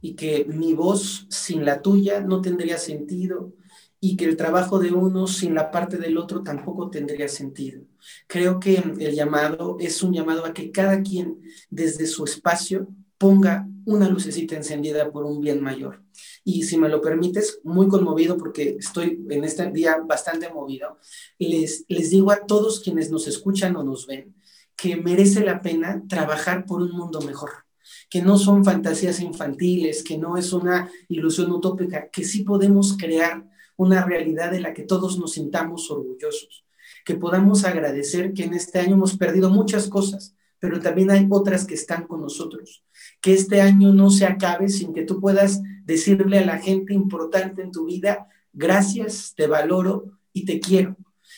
[0.00, 3.52] y que mi voz sin la tuya no tendría sentido
[4.00, 7.82] y que el trabajo de uno sin la parte del otro tampoco tendría sentido.
[8.26, 13.66] Creo que el llamado es un llamado a que cada quien desde su espacio ponga
[13.86, 16.02] una lucecita encendida por un bien mayor.
[16.44, 20.98] Y si me lo permites, muy conmovido porque estoy en este día bastante movido,
[21.38, 24.34] les, les digo a todos quienes nos escuchan o nos ven
[24.76, 27.65] que merece la pena trabajar por un mundo mejor
[28.08, 33.44] que no son fantasías infantiles, que no es una ilusión utópica, que sí podemos crear
[33.76, 36.64] una realidad de la que todos nos sintamos orgullosos,
[37.04, 41.66] que podamos agradecer que en este año hemos perdido muchas cosas, pero también hay otras
[41.66, 42.82] que están con nosotros.
[43.20, 47.62] Que este año no se acabe sin que tú puedas decirle a la gente importante
[47.62, 50.96] en tu vida, gracias, te valoro y te quiero.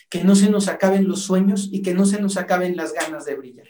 [0.08, 3.24] Que no se nos acaben los sueños y que no se nos acaben las ganas
[3.24, 3.66] de brillar.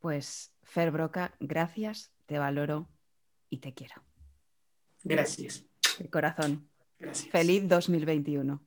[0.00, 2.88] Pues Fer Broca, gracias, te valoro
[3.48, 3.94] y te quiero.
[5.02, 5.64] Gracias.
[5.98, 6.68] De corazón.
[6.98, 7.30] Gracias.
[7.30, 8.60] Feliz 2021.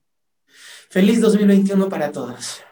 [0.90, 2.64] Feliz 2021 para todos.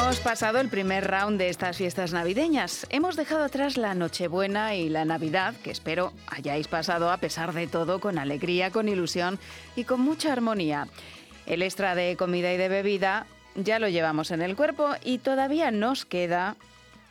[0.00, 2.86] Hemos pasado el primer round de estas fiestas navideñas.
[2.88, 7.66] Hemos dejado atrás la Nochebuena y la Navidad, que espero hayáis pasado a pesar de
[7.66, 9.40] todo con alegría, con ilusión
[9.74, 10.86] y con mucha armonía.
[11.46, 15.72] El extra de comida y de bebida ya lo llevamos en el cuerpo y todavía
[15.72, 16.54] nos queda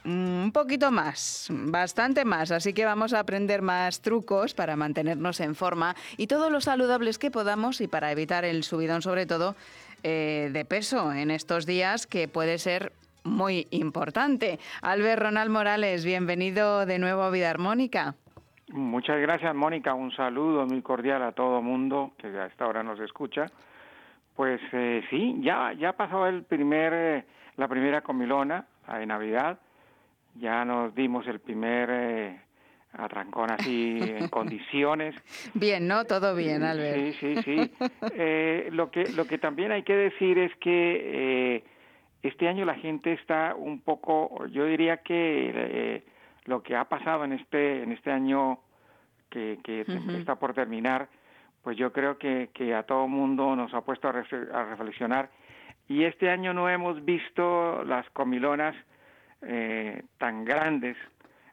[0.05, 5.55] un poquito más, bastante más, así que vamos a aprender más trucos para mantenernos en
[5.55, 9.57] forma y todos los saludables que podamos y para evitar el subidón sobre todo
[10.03, 12.91] eh, de peso en estos días que puede ser
[13.23, 14.59] muy importante.
[14.81, 18.15] Albert Ronald Morales, bienvenido de nuevo a Vida Armónica.
[18.69, 19.93] Muchas gracias, Mónica.
[19.93, 23.45] Un saludo muy cordial a todo mundo que a esta hora nos escucha.
[24.35, 29.59] Pues eh, sí, ya ya pasó el primer eh, la primera comilona de Navidad.
[30.35, 32.46] Ya nos dimos el primer
[32.93, 35.15] atrancón así en condiciones.
[35.53, 36.05] Bien, ¿no?
[36.05, 37.13] Todo bien, Albert.
[37.19, 37.71] Sí, sí, sí.
[38.13, 41.63] Eh, lo, que, lo que también hay que decir es que eh,
[42.23, 46.03] este año la gente está un poco, yo diría que eh,
[46.45, 48.59] lo que ha pasado en este, en este año
[49.29, 49.85] que, que
[50.17, 51.09] está por terminar,
[51.61, 55.29] pues yo creo que, que a todo mundo nos ha puesto a, a reflexionar.
[55.89, 58.75] Y este año no hemos visto las comilonas
[60.17, 60.97] tan grandes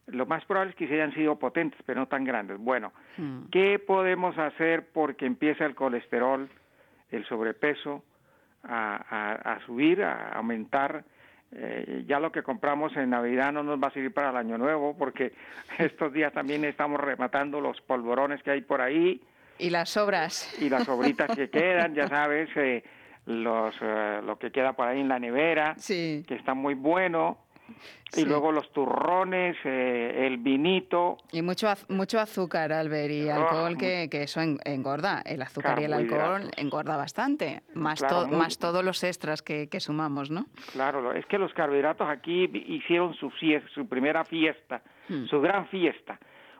[0.07, 2.59] lo más probable es que se hayan sido potentes, pero no tan grandes.
[2.59, 3.47] Bueno, hmm.
[3.51, 6.49] ¿qué podemos hacer porque empieza el colesterol,
[7.11, 8.03] el sobrepeso
[8.65, 11.05] a, subir, a aumentar?
[11.57, 14.59] Eh, ya lo que compramos en Navidad no nos va a servir para el Año
[14.59, 15.33] Nuevo, porque
[15.79, 19.23] estos días también estamos rematando los polvorones que hay por ahí.
[19.59, 20.61] Y las sobras.
[20.61, 22.83] Y las sobritas que quedan, ya sabes, eh,
[23.27, 27.44] los, eh, lo que queda por ahí en la nevera, que está muy bueno
[28.17, 31.19] y luego los turrones, eh, el vinito.
[31.33, 35.23] Y mucho mucho azúcar, Albert, y ah, alcohol, que, que, eso engorda.
[35.25, 40.31] El azúcar y el alcohol engorda bastante, más, más todos los extras que, que, sumamos,
[40.31, 40.47] ¿no?
[40.73, 43.31] Claro, es que los carbohidratos aquí hicieron su,
[43.75, 45.27] su primera fiesta, hmm.
[45.27, 46.19] su gran fiesta.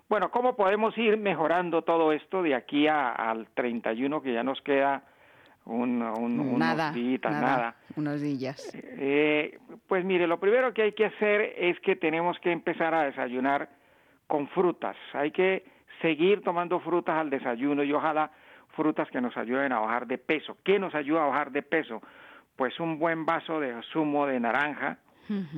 [0.09, 4.61] Bueno, ¿cómo podemos ir mejorando todo esto de aquí a, al 31 que ya nos
[4.61, 5.03] queda
[5.67, 8.71] un, nada, unos días, nada, Unos días.
[8.75, 13.05] Eh, pues mire, lo primero que hay que hacer es que tenemos que empezar a
[13.05, 13.69] desayunar
[14.27, 14.97] con frutas.
[15.15, 15.65] Hay que
[16.03, 18.31] seguir tomando frutas al desayuno y ojalá
[18.77, 20.59] frutas que nos ayuden a bajar de peso.
[20.65, 22.03] ¿Qué nos ayuda a bajar de peso?
[22.57, 24.99] Pues un buen vaso de zumo de naranja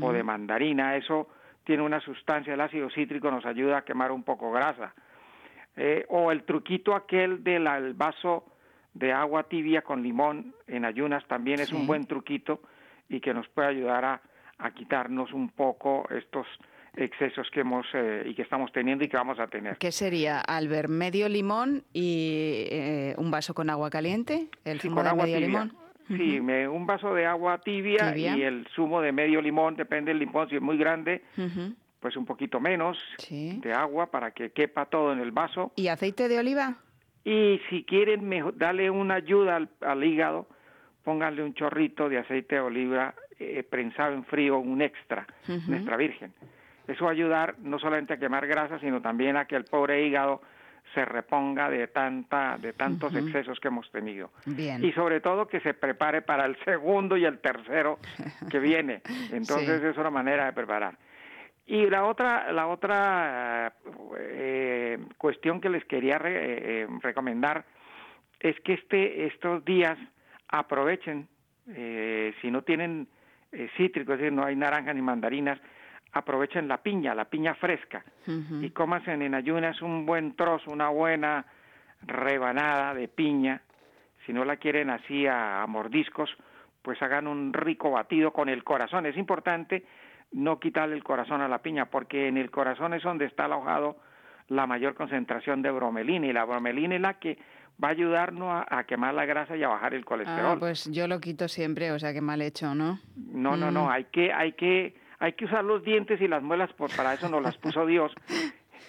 [0.01, 0.97] o de mandarina.
[0.97, 1.29] Eso
[1.65, 4.95] tiene una sustancia, el ácido cítrico nos ayuda a quemar un poco grasa.
[5.77, 8.45] Eh, o el truquito aquel del vaso
[8.99, 12.61] de agua tibia con limón en ayunas también es un buen truquito
[13.09, 14.23] y que nos puede ayudar a,
[14.59, 16.47] a quitarnos un poco estos
[16.97, 19.77] excesos que hemos eh, y que estamos teniendo y que vamos a tener.
[19.77, 20.89] ¿Qué sería, Albert?
[20.89, 24.49] ¿Medio limón y eh, un vaso con agua caliente?
[24.65, 25.77] ¿El zumo de medio limón?
[26.09, 30.49] Sí, un vaso de agua tibia, y el zumo de medio limón, depende del limón,
[30.49, 31.25] si es muy grande,
[31.99, 32.97] pues un poquito menos
[33.29, 35.73] de agua para que quepa todo en el vaso.
[35.75, 36.77] ¿Y aceite de oliva?
[37.27, 40.47] Y si quieren darle una ayuda al, hígado,
[41.03, 45.27] pónganle un chorrito de aceite de oliva eh, prensado en frío, un extra,
[45.67, 46.33] nuestra virgen.
[46.87, 50.07] Eso va a ayudar no solamente a quemar grasa, sino también a que el pobre
[50.07, 50.41] hígado
[50.95, 54.31] se reponga de tanta de tantos excesos que hemos tenido.
[54.47, 57.99] Y sobre todo que se prepare para el segundo y el tercero
[58.49, 59.03] que viene.
[59.33, 60.97] Entonces es una manera de preparar.
[61.67, 63.73] Y la otra, la otra
[64.19, 67.65] eh, cuestión que les quería eh, eh, recomendar
[68.39, 69.99] es que este, estos días
[70.49, 71.29] aprovechen,
[71.67, 73.09] si no tienen
[73.77, 75.59] cítricos, es decir, no hay naranjas ni mandarinas,
[76.13, 78.05] aprovechen la piña, la piña fresca,
[78.61, 81.45] y comas en ayunas un buen trozo, una buena
[82.03, 83.63] rebanada de piña.
[84.25, 86.31] Si no la quieren así a mordiscos,
[86.83, 89.07] pues hagan un rico batido con el corazón.
[89.07, 89.85] Es importante
[90.37, 93.97] no quitarle el corazón a la piña, porque en el corazón es donde está alojado
[94.49, 97.39] la mayor concentración de bromelina y la bromelina es la que
[97.83, 100.53] va a ayudarnos a, quemar la grasa y a bajar el colesterol.
[100.53, 103.01] Ah, pues yo lo quito siempre, o sea que mal hecho, ¿no?
[103.17, 103.89] No, no, no, mm.
[103.89, 107.31] hay que, hay que, hay que usar los dientes y las muelas, pues para eso
[107.31, 108.13] nos las puso Dios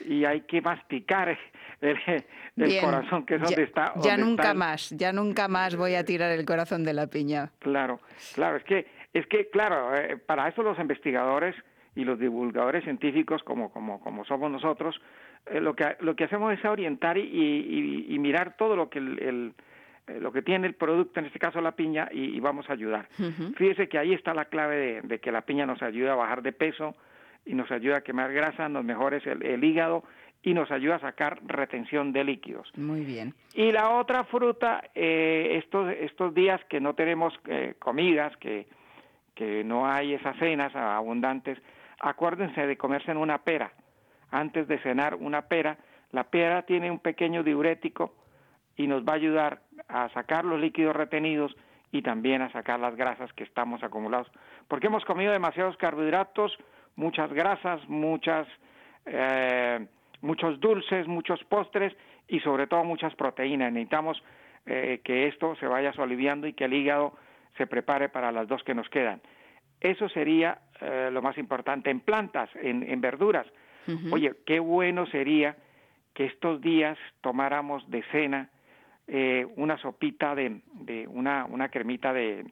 [0.05, 1.37] y hay que masticar
[1.79, 1.97] el,
[2.81, 3.93] corazón que es donde está.
[4.01, 7.51] ya nunca más, ya nunca más voy a tirar el corazón de la piña.
[7.59, 8.01] Claro,
[8.35, 11.55] claro, es que es que, claro, eh, para eso los investigadores
[11.95, 14.99] y los divulgadores científicos, como, como, como somos nosotros,
[15.47, 19.53] eh, lo, que, lo que hacemos es orientar y, y, mirar todo lo que el,
[20.07, 23.07] eh, lo que tiene el producto, en este caso la piña, y, vamos a ayudar.
[23.55, 26.51] Fíjese que ahí está la clave de, que la piña nos ayuda a bajar de
[26.51, 26.95] peso
[27.45, 30.03] y nos ayuda a quemar grasa, nos mejora el, el hígado
[30.43, 32.71] y nos ayuda a sacar retención de líquidos.
[32.77, 33.33] Muy bien.
[33.55, 37.33] Y la otra fruta, estos, estos días que no tenemos
[37.79, 38.67] comidas, que
[39.37, 41.59] que no hay esas cenas abundantes,
[41.99, 43.71] acuérdense de comerse en una pera.
[44.31, 45.77] Antes de cenar una pera,
[46.11, 48.15] la pera tiene un pequeño diurético
[48.75, 51.55] y nos va a ayudar a sacar los líquidos retenidos
[51.91, 54.27] y también a sacar las grasas que estamos acumulados.
[54.67, 56.57] Porque hemos comido demasiados carbohidratos,
[56.95, 58.47] muchas grasas, muchas,
[59.05, 59.85] eh,
[60.21, 61.95] muchos dulces, muchos postres
[62.27, 63.71] y sobre todo muchas proteínas.
[63.71, 64.21] Necesitamos
[64.65, 67.13] eh, que esto se vaya aliviando y que el hígado
[67.57, 69.21] se prepare para las dos que nos quedan.
[69.79, 73.45] Eso sería eh, lo más importante en plantas, en, verduras.
[74.11, 75.55] Oye, qué bueno sería
[76.13, 78.49] que estos días tomáramos de cena
[79.07, 82.45] eh, una sopita de, de una, una cremita de,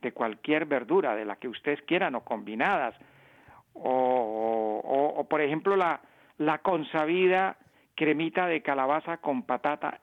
[0.00, 2.96] de, cualquier verdura, de la que ustedes quieran, o combinadas,
[3.74, 6.00] o, o, por ejemplo la,
[6.38, 7.56] la consabida
[7.94, 10.00] cremita de calabaza con patata.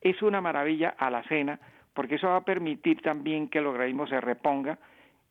[0.00, 1.60] Es una maravilla a la cena,
[1.94, 4.78] porque eso va a permitir también que el organismo se reponga,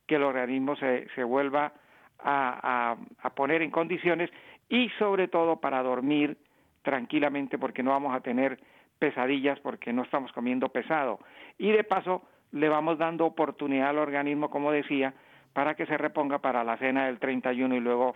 [0.08, 1.74] que el organismo se, se vuelva
[2.20, 4.30] a, a, poner en condiciones
[4.70, 6.38] y sobre todo para dormir
[6.82, 8.60] tranquilamente porque no vamos a tener
[8.98, 11.20] pesadillas porque no estamos comiendo pesado.
[11.58, 15.14] Y de paso le vamos dando oportunidad al organismo, como decía,
[15.52, 18.16] para que se reponga para la cena del 31 y luego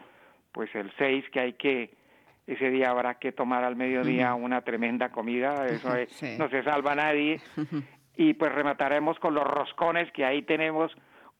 [0.53, 1.91] pues el 6 que hay que
[2.47, 5.89] ese día habrá que tomar al mediodía una tremenda comida, eso
[6.39, 7.41] no se salva nadie.
[8.17, 10.91] y pues remataremos con los roscones que ahí tenemos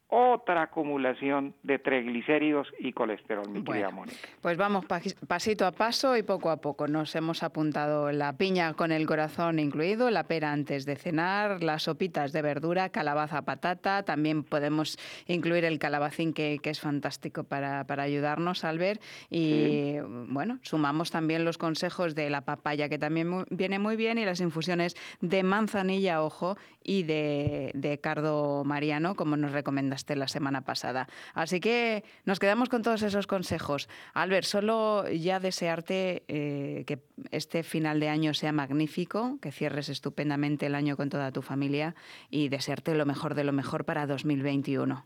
[0.10, 4.18] otra acumulación de triglicéridos y colesterol, mi querida Mónica.
[4.42, 6.88] Pues vamos pasito a paso y poco a poco.
[6.88, 11.84] Nos hemos apuntado la piña con el corazón incluido, la pera antes de cenar, las
[11.84, 14.04] sopitas de verdura, calabaza, patata.
[14.04, 19.00] También podemos incluir el calabacín, que, es fantástico para, para, ayudarnos al ver.
[19.30, 19.98] Y
[20.30, 24.40] bueno, sumamos también los consejos de la papaya, que también viene muy bien, y las
[24.40, 31.08] infusiones de manzanilla, ojo, y de, de cardo mariano, como nos recomendaste la semana pasada.
[31.34, 33.90] Así que nos quedamos con todos esos consejos.
[34.14, 37.00] Albert, solo ya desearte eh, que
[37.32, 41.96] este final de año sea magnífico, que cierres estupendamente el año con toda tu familia
[42.30, 45.06] y desearte lo mejor de lo mejor para 2021.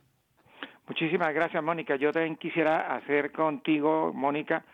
[0.87, 1.95] Muchísimas gracias, Mónica.
[1.95, 4.65] Yo también quisiera hacer contigo, Mónica,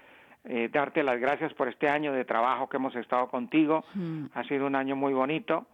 [0.46, 3.84] eh, darte las gracias por este año de trabajo que hemos estado contigo.
[3.94, 4.26] Mm.
[4.34, 5.68] Ha sido un año muy bonito.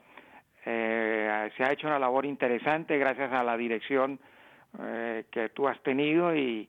[0.65, 4.19] Eh, se ha hecho una labor interesante gracias a la dirección
[4.79, 6.67] eh, que tú has tenido y,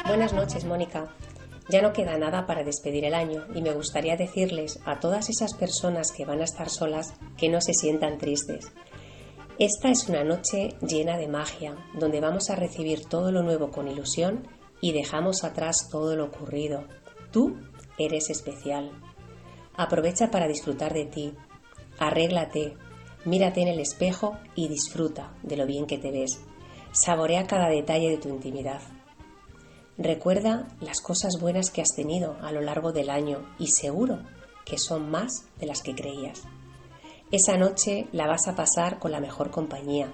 [0.06, 1.14] Buenas noches, Mónica.
[1.68, 5.54] Ya no queda nada para despedir el año y me gustaría decirles a todas esas
[5.54, 8.72] personas que van a estar solas que no se sientan tristes.
[9.58, 13.88] Esta es una noche llena de magia, donde vamos a recibir todo lo nuevo con
[13.88, 14.46] ilusión
[14.80, 16.84] y dejamos atrás todo lo ocurrido.
[17.30, 17.56] Tú
[17.98, 18.90] eres especial.
[19.76, 21.34] Aprovecha para disfrutar de ti.
[21.98, 22.76] Arréglate,
[23.24, 26.40] mírate en el espejo y disfruta de lo bien que te ves.
[26.92, 28.80] Saborea cada detalle de tu intimidad.
[29.98, 34.20] Recuerda las cosas buenas que has tenido a lo largo del año y seguro
[34.64, 36.42] que son más de las que creías.
[37.30, 40.12] Esa noche la vas a pasar con la mejor compañía.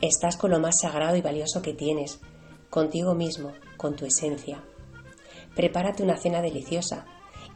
[0.00, 2.20] Estás con lo más sagrado y valioso que tienes,
[2.70, 4.62] contigo mismo, con tu esencia.
[5.54, 7.06] Prepárate una cena deliciosa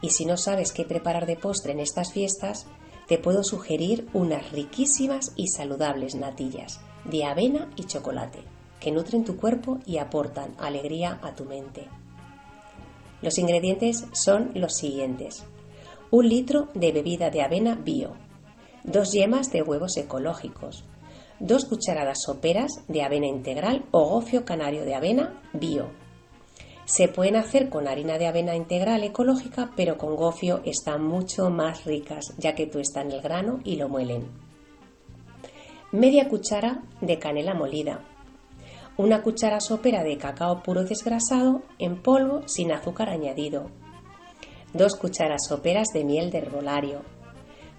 [0.01, 2.67] y si no sabes qué preparar de postre en estas fiestas,
[3.07, 8.39] te puedo sugerir unas riquísimas y saludables natillas de avena y chocolate
[8.79, 11.87] que nutren tu cuerpo y aportan alegría a tu mente.
[13.21, 15.43] Los ingredientes son los siguientes.
[16.11, 18.11] Un litro de bebida de avena bio,
[18.83, 20.83] dos yemas de huevos ecológicos,
[21.39, 25.87] dos cucharadas soperas de avena integral o gofio canario de avena bio.
[26.87, 31.83] Se pueden hacer con harina de avena integral ecológica, pero con gofio están mucho más
[31.83, 34.31] ricas, ya que en el grano y lo muelen.
[35.91, 38.05] Media cuchara de canela molida,
[38.95, 43.69] una cuchara sopera de cacao puro desgrasado en polvo sin azúcar añadido,
[44.71, 47.01] dos cucharas soperas de miel de herbolario,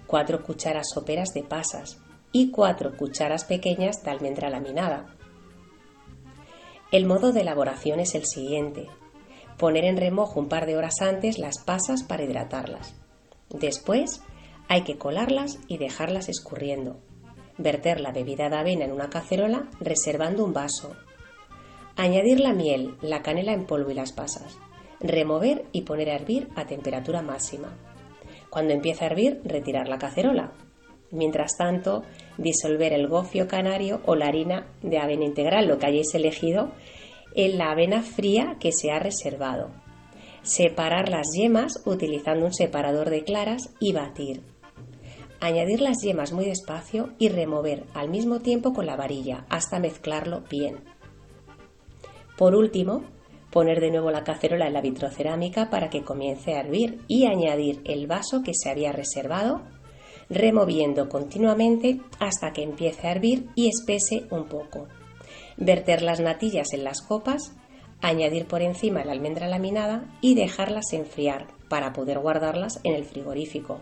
[0.05, 1.97] cuatro cucharas soperas de pasas
[2.31, 5.15] y cuatro cucharas pequeñas de almendra laminada.
[6.91, 8.87] El modo de elaboración es el siguiente.
[9.59, 12.95] Poner en remojo un par de horas antes las pasas para hidratarlas.
[13.49, 14.23] Después
[14.67, 16.97] hay que colarlas y dejarlas escurriendo.
[17.57, 20.95] Verter la bebida de avena en una cacerola reservando un vaso
[22.01, 24.57] Añadir la miel, la canela en polvo y las pasas.
[25.01, 27.75] Remover y poner a hervir a temperatura máxima.
[28.49, 30.53] Cuando empiece a hervir, retirar la cacerola.
[31.11, 32.03] Mientras tanto,
[32.37, 36.71] disolver el gofio canario o la harina de avena integral, lo que hayáis elegido,
[37.35, 39.69] en la avena fría que se ha reservado.
[40.41, 44.41] Separar las yemas utilizando un separador de claras y batir.
[45.41, 50.43] Añadir las yemas muy despacio y remover al mismo tiempo con la varilla hasta mezclarlo
[50.49, 50.79] bien.
[52.37, 53.03] Por último,
[53.51, 57.81] poner de nuevo la cacerola en la vitrocerámica para que comience a hervir y añadir
[57.85, 59.61] el vaso que se había reservado,
[60.29, 64.87] removiendo continuamente hasta que empiece a hervir y espese un poco.
[65.59, 67.53] Verter las natillas en las copas,
[68.01, 73.81] añadir por encima la almendra laminada y dejarlas enfriar para poder guardarlas en el frigorífico.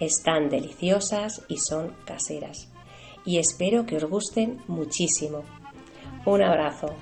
[0.00, 2.68] Están deliciosas y son caseras.
[3.24, 5.44] Y espero que os gusten muchísimo.
[6.24, 6.96] Un abrazo.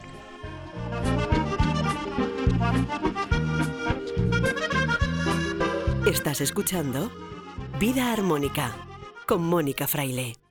[6.06, 7.10] Estás escuchando
[7.78, 8.76] Vida Armónica
[9.26, 10.47] con Mónica Fraile.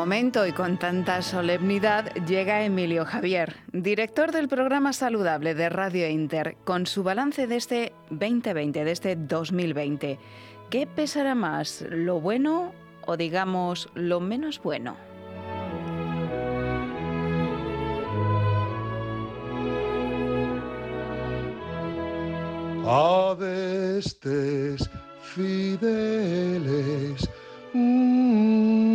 [0.00, 6.56] Momento y con tanta solemnidad llega Emilio Javier, director del programa Saludable de Radio Inter,
[6.64, 10.18] con su balance de este 2020, de este 2020.
[10.70, 12.72] ¿Qué pesará más, lo bueno
[13.04, 14.96] o digamos lo menos bueno?
[22.86, 24.88] Adestes
[25.34, 27.28] fideles.
[27.74, 28.89] Mm.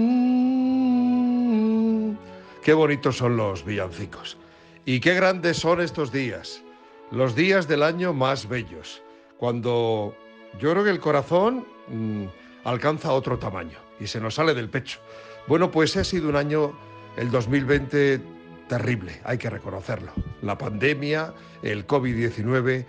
[2.65, 4.37] Qué bonitos son los villancicos.
[4.85, 6.63] Y qué grandes son estos días.
[7.11, 9.03] Los días del año más bellos.
[9.37, 10.15] Cuando
[10.59, 12.23] yo creo que el corazón mm,
[12.63, 14.97] alcanza otro tamaño y se nos sale del pecho.
[15.45, 16.75] Bueno, pues ha sido un año,
[17.17, 18.19] el 2020,
[18.67, 20.11] terrible, hay que reconocerlo.
[20.41, 22.83] La pandemia, el COVID-19,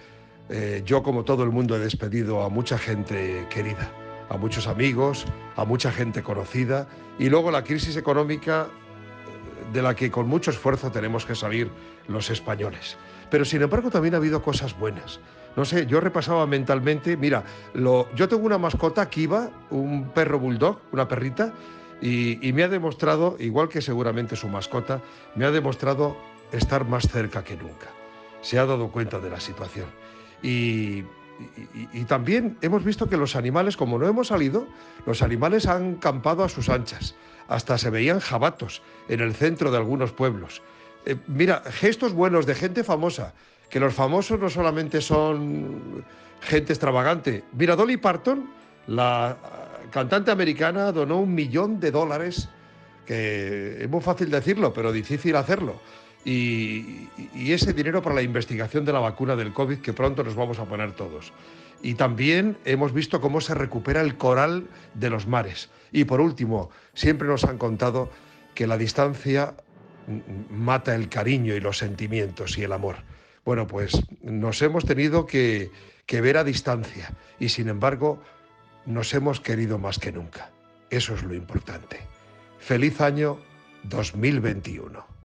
[0.48, 3.92] eh, yo como todo el mundo he despedido a mucha gente querida,
[4.30, 8.70] a muchos amigos, a mucha gente conocida y luego la crisis económica
[9.72, 11.70] de la que con mucho esfuerzo tenemos que salir
[12.08, 12.96] los españoles.
[13.30, 15.20] Pero sin embargo también ha habido cosas buenas.
[15.56, 20.80] No sé, yo repasaba mentalmente, mira, lo, yo tengo una mascota, Kiva, un perro bulldog,
[20.92, 21.52] una perrita,
[22.00, 25.00] y, me ha demostrado, igual que seguramente su mascota,
[25.34, 26.16] me ha demostrado
[26.52, 27.86] estar más cerca que nunca.
[28.42, 29.86] Se ha dado cuenta de la situación.
[30.42, 31.04] Y,
[31.94, 34.66] y, también hemos visto que los animales, como no hemos salido,
[35.06, 37.14] los animales han campado a sus anchas.
[37.48, 40.62] Hasta se veían jabatos en el centro de algunos pueblos.
[41.04, 43.32] Eh, mira, gestos buenos de gente famosa
[43.70, 46.04] que los famosos no solamente son
[46.40, 47.44] gente extravagante.
[47.52, 48.48] Mira, Dolly Parton,
[48.86, 49.36] la
[49.90, 52.48] cantante americana, donó un millón de dólares,
[53.04, 55.80] que es muy fácil decirlo, pero difícil hacerlo.
[56.24, 60.58] Y, ese dinero para la investigación de la vacuna del COVID que pronto nos vamos
[60.58, 61.32] a poner todos.
[61.82, 65.70] Y también hemos visto cómo se recupera el coral de los mares.
[65.92, 68.10] Y por último, siempre nos han contado
[68.54, 69.54] que la distancia
[70.50, 72.96] mata el cariño y los sentimientos y el amor.
[73.44, 75.70] Bueno, pues nos hemos tenido que,
[76.08, 78.20] ver a distancia y sin embargo
[78.86, 80.50] nos hemos querido más que nunca.
[80.90, 82.00] Eso es lo importante.
[82.58, 83.38] Feliz año
[83.84, 85.15] 2021.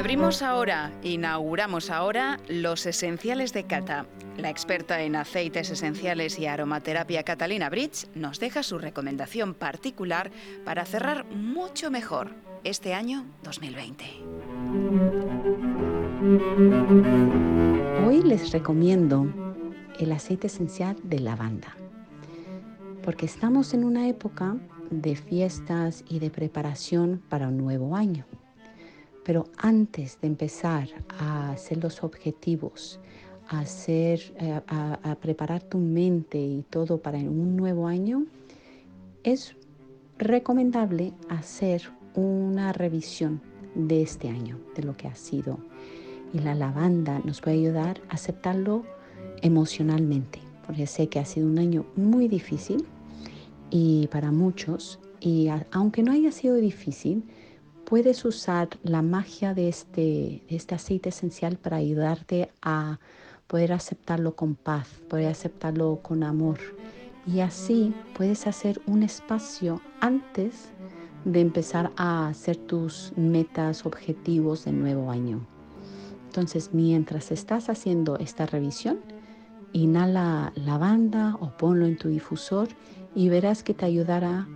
[0.00, 4.06] Abrimos ahora, inauguramos ahora los esenciales de Cata.
[4.38, 10.30] La experta en aceites esenciales y aromaterapia Catalina Bridge nos deja su recomendación particular
[10.64, 12.30] para cerrar mucho mejor
[12.64, 14.04] este año 2020.
[18.06, 19.26] Hoy les recomiendo
[19.98, 21.76] el aceite esencial de lavanda,
[23.02, 24.56] porque estamos en una época
[24.88, 28.24] de fiestas y de preparación para un nuevo año.
[29.24, 33.00] Pero antes de empezar a hacer los objetivos,
[33.48, 38.24] a, hacer, eh, a, preparar tu mente y todo para un nuevo año,
[39.24, 39.56] es
[40.18, 41.82] recomendable hacer
[42.14, 43.40] una revisión
[43.74, 45.58] de este año, de lo que ha sido.
[46.32, 48.84] Y la lavanda nos puede ayudar a aceptarlo
[49.42, 52.86] emocionalmente, porque sé que ha sido un año muy difícil
[53.70, 57.24] y para muchos, y aunque no haya sido difícil,
[57.90, 63.00] puedes usar la magia de este, este aceite esencial para ayudarte a
[63.48, 66.60] poder aceptarlo con paz, poder aceptarlo con amor.
[67.26, 70.70] Y así puedes hacer un espacio antes
[71.24, 75.44] de empezar a hacer tus metas, objetivos de nuevo año.
[76.26, 79.00] Entonces, mientras estás haciendo esta revisión,
[79.72, 82.68] inhala lavanda o ponlo en tu difusor
[83.16, 84.46] y verás que te ayudará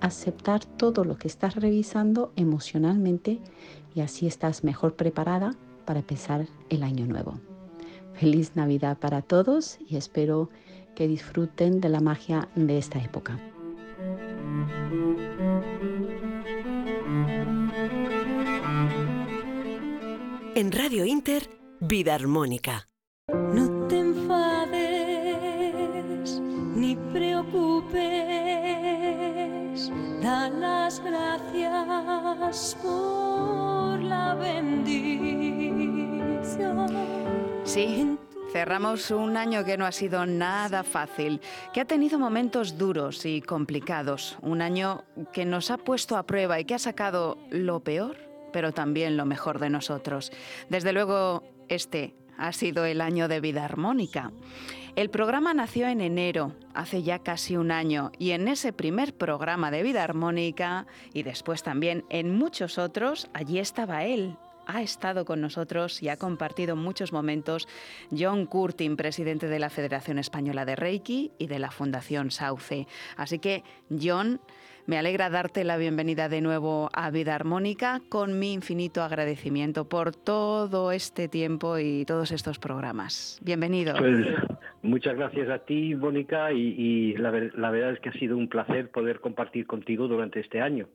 [0.00, 3.38] aceptar todo lo que estás revisando emocionalmente
[3.94, 7.40] y así estás mejor preparada para empezar el año nuevo.
[8.14, 10.50] Feliz Navidad para todos y espero
[10.94, 13.38] que disfruten de la magia de esta época.
[20.54, 21.48] En Radio Inter,
[21.80, 22.89] Vida Armónica.
[30.90, 35.30] Las gracias por la bendición.
[37.64, 38.16] Sí.
[38.52, 41.40] Cerramos un año que no ha sido nada fácil,
[41.72, 46.58] que ha tenido momentos duros y complicados, un año que nos ha puesto a prueba
[46.58, 48.16] y que ha sacado lo peor,
[48.52, 50.32] pero también lo mejor de nosotros.
[50.68, 54.32] Desde luego, este ha sido el año de vida armónica.
[54.96, 59.70] El programa nació en enero, hace ya casi un año, y en ese primer programa
[59.70, 64.36] de vida armónica, y después también en muchos otros, allí estaba él,
[64.66, 67.66] ha estado con nosotros y ha compartido muchos momentos
[68.16, 72.86] John Curtin, presidente de la Federación Española de Reiki y de la Fundación Sauce.
[73.16, 74.40] Así que, John,
[74.86, 80.14] me alegra darte la bienvenida de nuevo a Vida Armónica con mi infinito agradecimiento por
[80.14, 83.38] todo este tiempo y todos estos programas.
[83.42, 83.94] Bienvenido.
[83.98, 84.26] Pues
[84.82, 89.20] muchas gracias a ti, Mónica, y, la, verdad es que ha sido un placer poder
[89.20, 90.88] compartir contigo durante este año.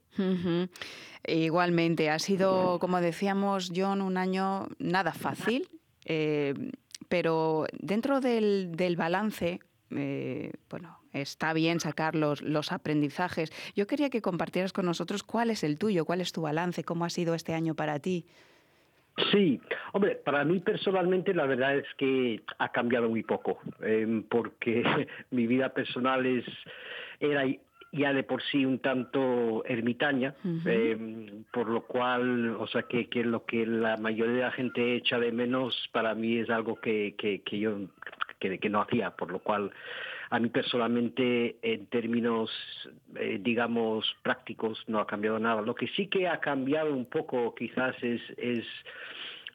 [1.28, 5.68] Igualmente, ha sido, como decíamos, John, un año nada fácil,
[6.06, 6.54] eh,
[7.10, 9.60] pero dentro del, balance,
[9.92, 13.52] eh, bueno, está bien sacar los, los, aprendizajes.
[13.76, 17.06] Yo quería que compartieras con nosotros cuál es el tuyo, cuál es tu balance, cómo
[17.06, 18.26] ha sido este año para ti.
[19.32, 19.62] Sí,
[19.94, 24.84] hombre, para mí personalmente la verdad es que ha cambiado muy poco, em, porque
[25.32, 26.46] mi vida personal es
[27.22, 27.46] era
[27.94, 30.36] ya de por sí un tanto ermitaña,
[30.66, 34.96] em, por lo cual, o sea, que, que, lo que la mayoría de la gente
[34.96, 37.78] echa de menos para mí es algo que, que, que yo
[38.40, 39.72] que, que no hacía, por lo cual
[40.30, 42.50] a mí personalmente, en términos,
[43.16, 45.62] eh, digamos, prácticos, no ha cambiado nada.
[45.62, 48.66] Lo que sí que ha cambiado un poco quizás es, es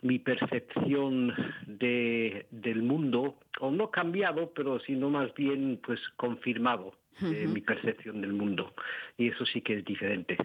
[0.02, 1.34] mi percepción
[1.66, 8.20] de, del mundo, o no cambiado, pero sino más bien pues confirmado eh, mi percepción
[8.20, 8.74] del mundo.
[9.18, 10.38] Y eso sí que es diferente.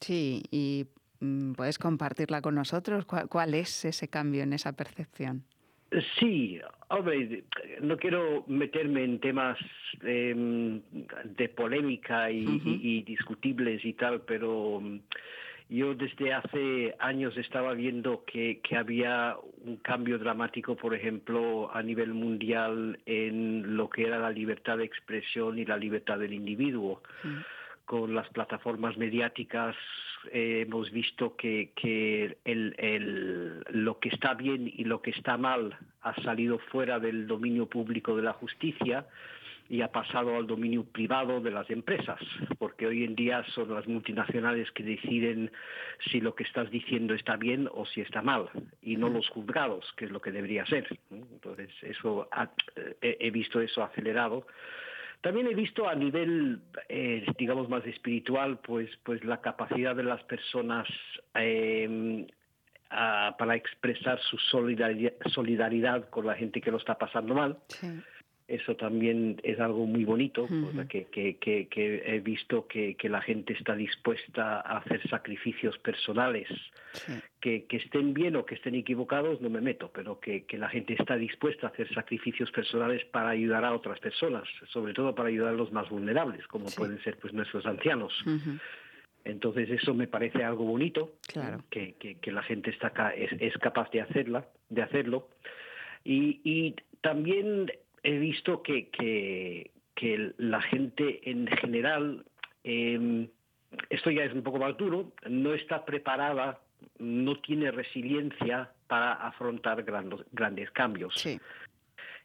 [0.00, 0.86] Sí, y
[1.20, 3.04] mm, puedes compartirla con nosotros.
[3.04, 5.44] ¿Cuál es ese cambio en esa percepción?
[6.18, 7.44] Sí, hombre,
[7.80, 9.58] no quiero meterme en temas
[10.02, 10.80] em,
[11.24, 14.98] de polémica y, discutibles y tal, pero mm,
[15.68, 22.12] yo desde hace años estaba viendo que, había un cambio dramático, por ejemplo, a nivel
[22.12, 27.02] mundial en lo que era la libertad de expresión y la libertad del individuo.
[27.84, 29.76] Con las plataformas mediáticas
[30.32, 35.76] eh, hemos visto que, que el, lo que está bien y lo que está mal
[36.02, 39.06] ha salido fuera del dominio público de la justicia
[39.68, 42.20] y ha pasado al dominio privado de las empresas,
[42.58, 45.50] porque hoy en día son las multinacionales que deciden
[46.10, 48.50] si lo que estás diciendo está bien o si está mal,
[48.82, 50.86] y no los juzgados, que es lo que debería ser.
[51.10, 52.28] Entonces, eso
[53.00, 54.46] he visto eso acelerado
[55.24, 60.22] también he visto a nivel, eh, digamos, más espiritual, pues, pues la capacidad de las
[60.24, 60.86] personas
[61.34, 62.26] eh,
[62.90, 67.56] para expresar su solidaridad, solidaridad, con la gente que lo está pasando mal.
[68.46, 70.46] Eso también es algo muy bonito,
[70.90, 76.48] que, que, he visto que, la gente está dispuesta a hacer sacrificios personales.
[77.40, 81.16] Que, estén bien o que estén equivocados, no me meto, pero que, la gente está
[81.16, 85.56] dispuesta a hacer sacrificios personales para ayudar a otras personas, sobre todo para ayudar a
[85.56, 88.12] los más vulnerables, como pueden ser pues nuestros ancianos.
[89.24, 91.14] Entonces eso me parece algo bonito,
[91.70, 95.30] que, la gente está es, es, capaz de hacerla, de hacerlo.
[96.04, 97.70] Y, y también
[98.04, 99.70] he visto que, que,
[100.36, 102.24] la gente en general,
[102.62, 103.28] em,
[103.88, 106.60] esto ya es un poco más duro, no está preparada,
[106.98, 109.84] no tiene resiliencia para afrontar
[110.32, 111.26] grandes cambios.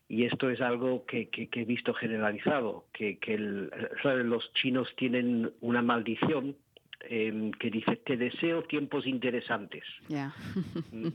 [0.09, 6.57] Y esto es algo que, he visto generalizado, que, los chinos tienen una maldición
[6.99, 9.83] Que dice, te deseo tiempos interesantes.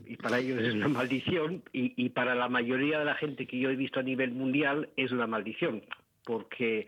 [0.05, 3.69] Y para ellos es una maldición y, para la mayoría de la gente que yo
[3.69, 5.83] he visto a nivel mundial es una maldición,
[6.23, 6.87] porque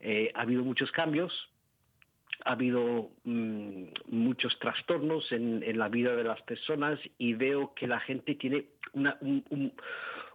[0.00, 1.50] eh, ha habido muchos cambios,
[2.44, 8.00] ha habido mm, muchos trastornos en, la vida de las personas y veo que la
[8.00, 8.64] gente tiene
[8.94, 9.72] una, un,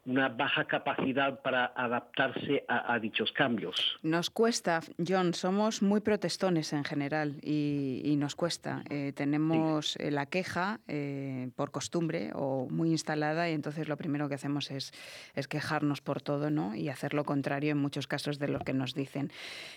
[0.06, 3.98] una baja capacidad para adaptarse a, dichos cambios.
[4.04, 8.84] Nos cuesta, John, somos muy protestones en general y, nos cuesta.
[8.90, 14.30] Eh, tenemos eh, la queja eh, por costumbre o muy instalada y entonces lo primero
[14.30, 14.94] que hacemos es,
[15.34, 16.76] es quejarnos por todo ¿no?
[16.76, 19.32] y hacer lo contrario en muchos casos de lo que nos dicen.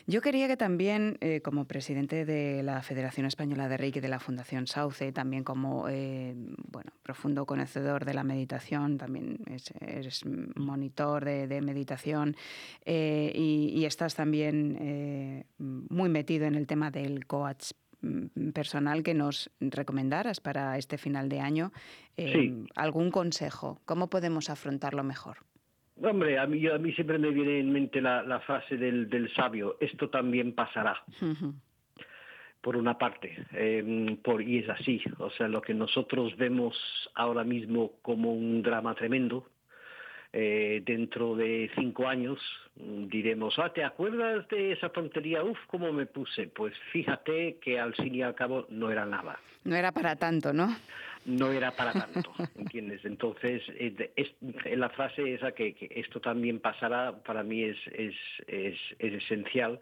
[0.06, 4.66] Yo quería que también, como presidente de la Federación Española de Reiki de la Fundación
[4.66, 9.38] Sauce, también como bueno, profundo conocedor de la meditación, también
[10.22, 12.36] eres monitor de, meditación
[12.84, 19.14] eh, y, estás también eh, muy metido en el tema del coach mm, personal que
[19.14, 21.72] nos recomendaras para este final de año.
[22.16, 23.80] Eh, ¿Algún consejo?
[23.84, 25.38] ¿Cómo podemos afrontarlo mejor?
[26.00, 30.08] Hombre, a mí, a mí siempre me viene en mente la, frase del, sabio, esto
[30.08, 31.02] también pasará.
[32.60, 33.36] por una parte,
[34.22, 36.76] por, y es así, o sea, lo que nosotros vemos
[37.14, 39.48] ahora mismo como un drama tremendo,
[40.32, 42.38] eh, dentro de cinco años
[42.76, 45.42] diremos, ah, ¿te acuerdas de esa tontería?
[45.42, 46.48] Uf, ¿cómo me puse?
[46.48, 49.38] Pues fíjate que al fin y al cabo no era nada.
[49.64, 50.76] No era para tanto, ¿no?
[51.24, 53.04] No era para tanto, ¿entiendes?
[53.04, 53.62] Entonces,
[54.16, 54.34] es,
[54.76, 58.14] la frase esa que, esto también pasará, para mí es, es,
[58.46, 59.80] es, esencial.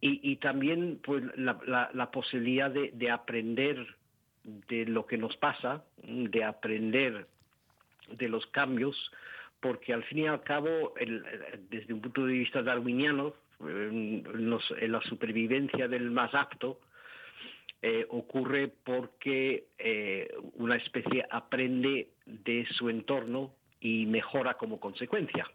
[0.00, 3.86] y, y, también pues, la, la, posibilidad de, de aprender
[4.44, 7.26] de lo que nos pasa, de aprender
[8.10, 9.10] de los cambios,
[9.64, 10.92] porque al fin y al cabo,
[11.70, 16.80] desde un punto de vista darwiniano, la supervivencia del más apto
[17.80, 25.50] eh, ocurre porque eh, una especie aprende de su entorno y mejora como consecuencia.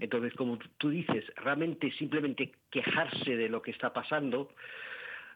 [0.00, 4.48] Entonces, como tú dices, realmente simplemente quejarse de lo que está pasando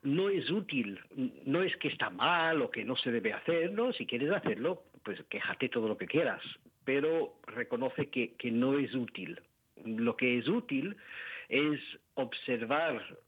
[0.03, 0.99] no es útil,
[1.45, 4.85] no es que está mal o que no se debe hacer, no, si quieres hacerlo,
[5.05, 6.43] pues quéjate todo lo que quieras,
[6.85, 9.41] pero reconoce que, que no es útil.
[9.85, 10.97] Lo que es útil
[11.49, 11.81] es
[12.15, 13.19] observar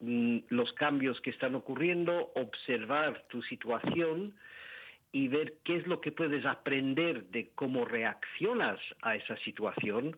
[0.00, 4.34] mm, los cambios que están ocurriendo, observar tu situación
[5.12, 10.16] y ver qué es lo que puedes aprender de cómo reaccionas a esa situación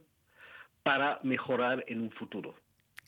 [0.83, 2.55] para mejorar en un futuro.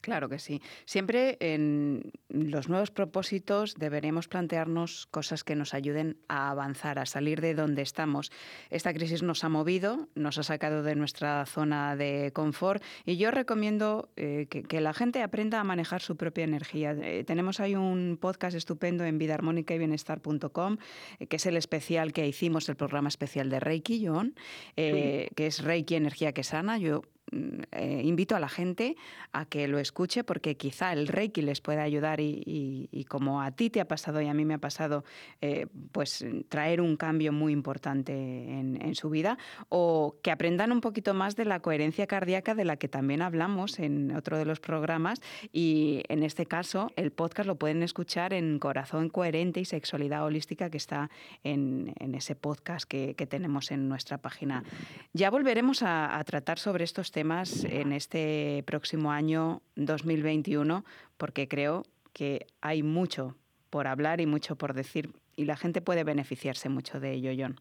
[0.01, 0.63] Claro que sí.
[0.85, 7.41] Siempre en los nuevos propósitos deberemos plantearnos cosas que nos ayuden a avanzar, a salir
[7.41, 8.31] de donde estamos.
[8.71, 13.31] Esta crisis nos ha movido, nos ha sacado de nuestra zona de confort y yo
[13.31, 16.93] recomiendo eh, que, la gente aprenda a manejar su propia energía.
[16.93, 20.77] Eh, tenemos ahí un podcast estupendo en vidaarmónica y bienestar.com,
[21.19, 24.35] eh, que es el especial que hicimos, el programa especial de Reiki, John,
[24.77, 26.79] que es Reiki Energía que Sana.
[26.79, 28.97] Yo eh, invito a la gente
[29.33, 33.71] a que lo escuche porque quizá el Reiki les pueda ayudar y, como a ti
[33.71, 35.05] te ha pasado y a mí me ha pasado,
[35.41, 41.13] eh, pues traer un cambio muy importante en, su vida o que aprendan un poquito
[41.13, 45.21] más de la coherencia cardíaca de la que también hablamos en otro de los programas
[45.53, 50.71] y en este caso el podcast lo pueden escuchar en Corazón Coherente y Sexualidad Holística
[50.71, 51.11] que está
[51.45, 54.65] en, ese podcast que, tenemos en nuestra página.
[55.13, 60.85] Ya volveremos a, a tratar sobre estos temas temas en este próximo año 2021
[61.17, 63.35] porque creo que hay mucho
[63.71, 67.57] por hablar y mucho por decir y la gente puede beneficiarse mucho de ello, John.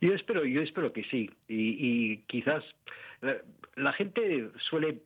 [0.00, 1.28] Yo espero, yo espero que sí.
[1.46, 2.64] Y, quizás
[3.76, 5.02] la, gente suele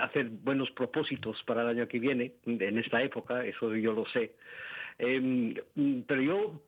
[0.00, 4.32] hacer buenos propósitos para el año que viene, en esta época, eso yo lo sé.
[4.98, 5.54] Em,
[6.06, 6.62] pero yo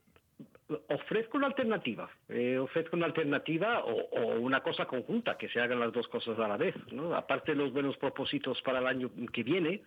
[0.88, 5.92] ofrezco una alternativa, eh, ofrezco una alternativa o, una cosa conjunta, que se hagan las
[5.92, 7.14] dos cosas a la vez, ¿no?
[7.14, 9.82] Aparte de los buenos propósitos para el año que viene,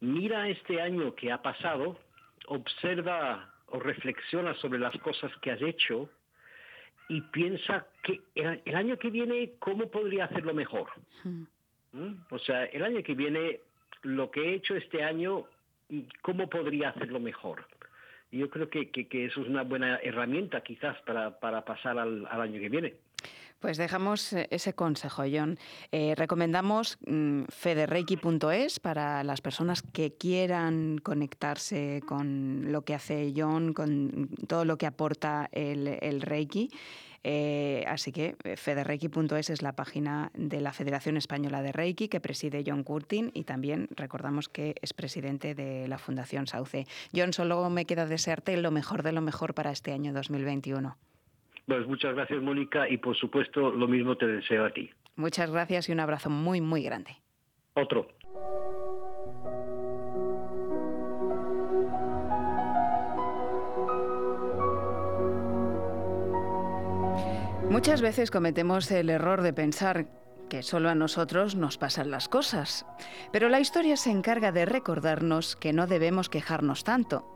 [0.00, 1.98] mira este año que ha pasado,
[2.46, 6.08] observa o reflexiona sobre las cosas que has hecho
[7.08, 10.88] y piensa que el, año que viene, ¿cómo podría hacerlo mejor?
[11.92, 12.14] ¿Mm?
[12.30, 13.60] O sea, el año que viene,
[14.02, 15.44] lo que he hecho este año,
[16.22, 17.64] ¿cómo podría hacerlo mejor?
[18.30, 22.94] Yo creo que, eso es una buena herramienta quizás para, pasar al, año que viene.
[23.60, 25.58] Pues dejamos eh, ese consejo, John.
[25.90, 33.72] Eh, recomendamos mm, federeiki.es para las personas que quieran conectarse con lo que hace John,
[33.72, 36.70] con todo lo que aporta el, Reiki.
[37.24, 42.62] Eh, así que federeiki.es es la página de la Federación Española de Reiki que preside
[42.64, 46.86] John Curtin y también recordamos que es presidente de la Fundación Sauce.
[47.14, 50.96] John, solo me queda desearte lo mejor de lo mejor para este año 2021.
[51.66, 54.90] Pues muchas gracias, Mónica, y por supuesto lo mismo te deseo a ti.
[55.16, 57.16] Muchas gracias y un abrazo muy, muy grande.
[57.74, 58.06] Otro.
[67.68, 70.06] Muchas veces cometemos el error de pensar
[70.48, 72.86] que solo a nosotros nos pasan las cosas,
[73.32, 77.26] pero la historia se encarga de recordarnos que no debemos quejarnos tanto,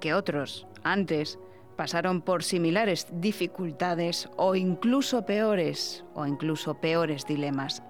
[0.00, 1.40] que otros, antes,
[1.80, 7.82] pasaron por similares dificultades o incluso peores, o incluso peores dilemas.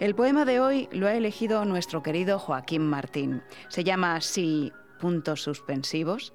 [0.00, 3.44] El poema de hoy lo ha elegido nuestro querido Joaquín Martín.
[3.68, 6.32] Se llama así puntos suspensivos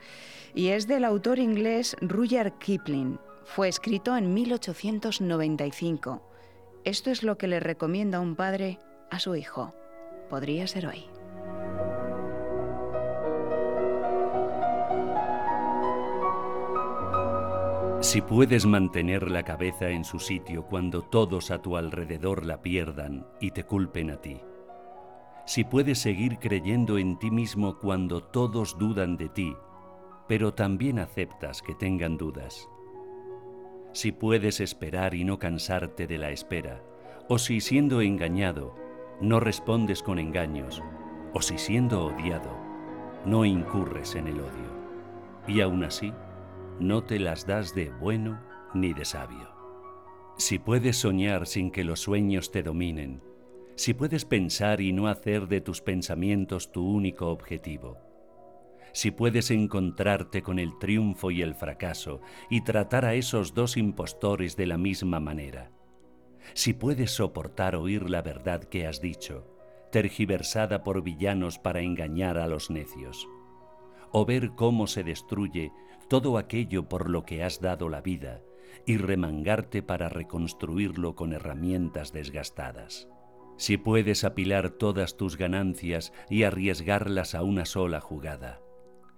[0.55, 6.31] y es del autor inglés Rudyard Kipling fue escrito en 1895.
[6.85, 9.75] Esto es lo que le recomienda un padre a su hijo.
[10.29, 11.20] Podría ser hoy.
[18.01, 23.25] Si puedes mantener la cabeza en su sitio cuando todos a tu alrededor la pierdan
[23.39, 24.41] y te culpen a ti.
[25.45, 29.55] Si puedes seguir creyendo en ti mismo cuando todos dudan de ti,
[30.27, 32.67] pero también aceptas que tengan dudas
[33.93, 36.81] si puedes esperar y no cansarte de la espera,
[37.27, 38.73] o si siendo engañado,
[39.19, 40.81] no respondes con engaños,
[41.33, 42.55] o si siendo odiado,
[43.25, 44.71] no incurres en el odio,
[45.47, 46.13] y aún así,
[46.81, 48.41] no te las das de bueno
[48.73, 49.49] ni de sabio.
[50.37, 53.21] Si puedes soñar sin que los sueños te dominen,
[53.75, 57.97] si puedes pensar y no hacer de tus pensamientos tu único objetivo,
[58.93, 64.57] si puedes encontrarte con el triunfo y el fracaso y tratar a esos dos impostores
[64.57, 65.71] de la misma manera,
[66.53, 69.47] si puedes soportar oír la verdad que has dicho,
[69.91, 73.27] tergiversada por villanos para engañar a los necios,
[74.11, 75.71] o ver cómo se destruye
[76.11, 78.41] todo aquello por lo que has dado la vida
[78.85, 83.07] y remangarte para reconstruirlo con herramientas desgastadas.
[83.55, 88.59] Si puedes apilar todas tus ganancias y arriesgarlas a una sola jugada,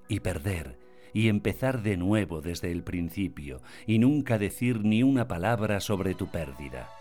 [0.07, 0.77] y perder
[1.13, 6.27] y empezar de nuevo desde el principio y nunca decir ni una palabra sobre tu
[6.29, 6.91] pérdida.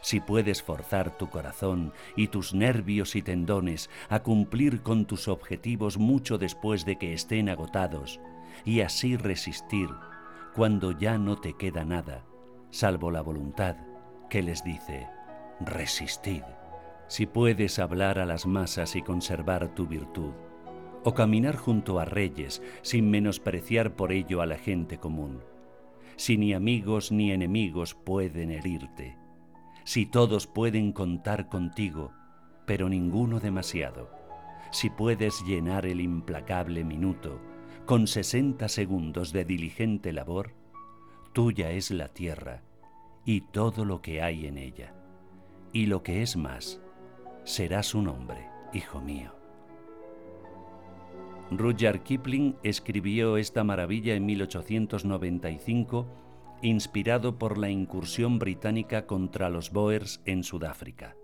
[0.00, 5.98] Si puedes forzar tu corazón y tus nervios y tendones a cumplir con tus objetivos
[5.98, 8.18] mucho después de que estén agotados
[8.64, 9.88] y así resistir
[10.54, 12.24] cuando ya no te queda nada,
[12.70, 13.76] salvo la voluntad
[14.28, 15.06] que les dice,
[15.60, 16.42] resistid.
[17.06, 20.32] Si puedes hablar a las masas y conservar tu virtud,
[21.04, 25.40] o caminar junto a reyes sin menospreciar por ello a la gente común.
[26.16, 29.16] Si ni amigos ni enemigos pueden herirte,
[29.84, 32.12] si todos pueden contar contigo,
[32.66, 34.10] pero ninguno demasiado,
[34.70, 37.40] si puedes llenar el implacable minuto
[37.88, 40.52] con sesenta segundos de diligente labor,
[41.32, 42.60] tuya es la tierra
[43.24, 44.92] y todo lo que hay en ella,
[45.72, 46.82] y lo que es más,
[47.44, 49.34] será su nombre, hijo mío.
[51.50, 56.06] Rudyard Kipling escribió esta maravilla en 1895,
[56.60, 61.16] inspirado por la incursión británica contra los Boers en Sudáfrica.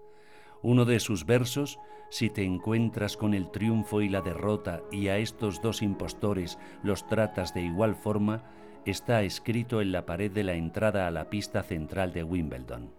[0.65, 5.19] Uno de sus versos, si te encuentras con el triunfo y la derrota y a
[5.19, 8.45] estos dos impostores los tratas de igual forma,
[8.87, 12.91] está escrito en la pared de la entrada a la pista central de Wimbledon.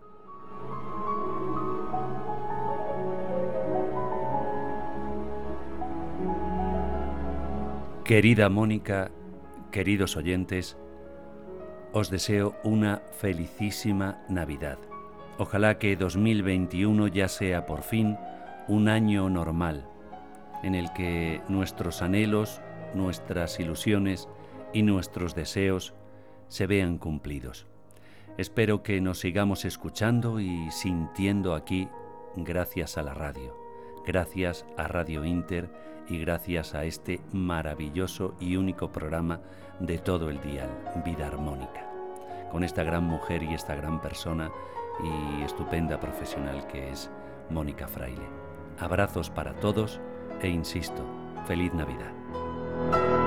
[8.03, 9.09] Querida Mónica,
[9.72, 10.78] queridos oyentes,
[11.93, 14.78] os deseo una felicísima Navidad.
[15.38, 18.18] Ojalá que 2021 ya sea por fin
[18.70, 19.86] un año normal,
[20.64, 22.62] en el que nuestros anhelos,
[22.94, 24.30] nuestras ilusiones
[24.72, 25.94] y nuestros deseos
[26.48, 27.68] se vean cumplidos.
[28.38, 31.90] Espero que nos sigamos escuchando y sintiendo aquí
[32.38, 33.58] gracias a la radio,
[34.06, 35.70] gracias a Radio Inter
[36.08, 39.42] y gracias a este maravilloso y único programa
[39.82, 40.70] de todo el día,
[41.04, 41.90] Vida Armónica,
[42.52, 44.50] con esta gran mujer y esta gran persona
[45.04, 47.10] y estupenda profesional que es
[47.50, 48.28] Mónica Fraile.
[48.80, 50.00] Abrazos para todos
[50.41, 51.04] e insisto,
[51.48, 53.25] feliz Navidad.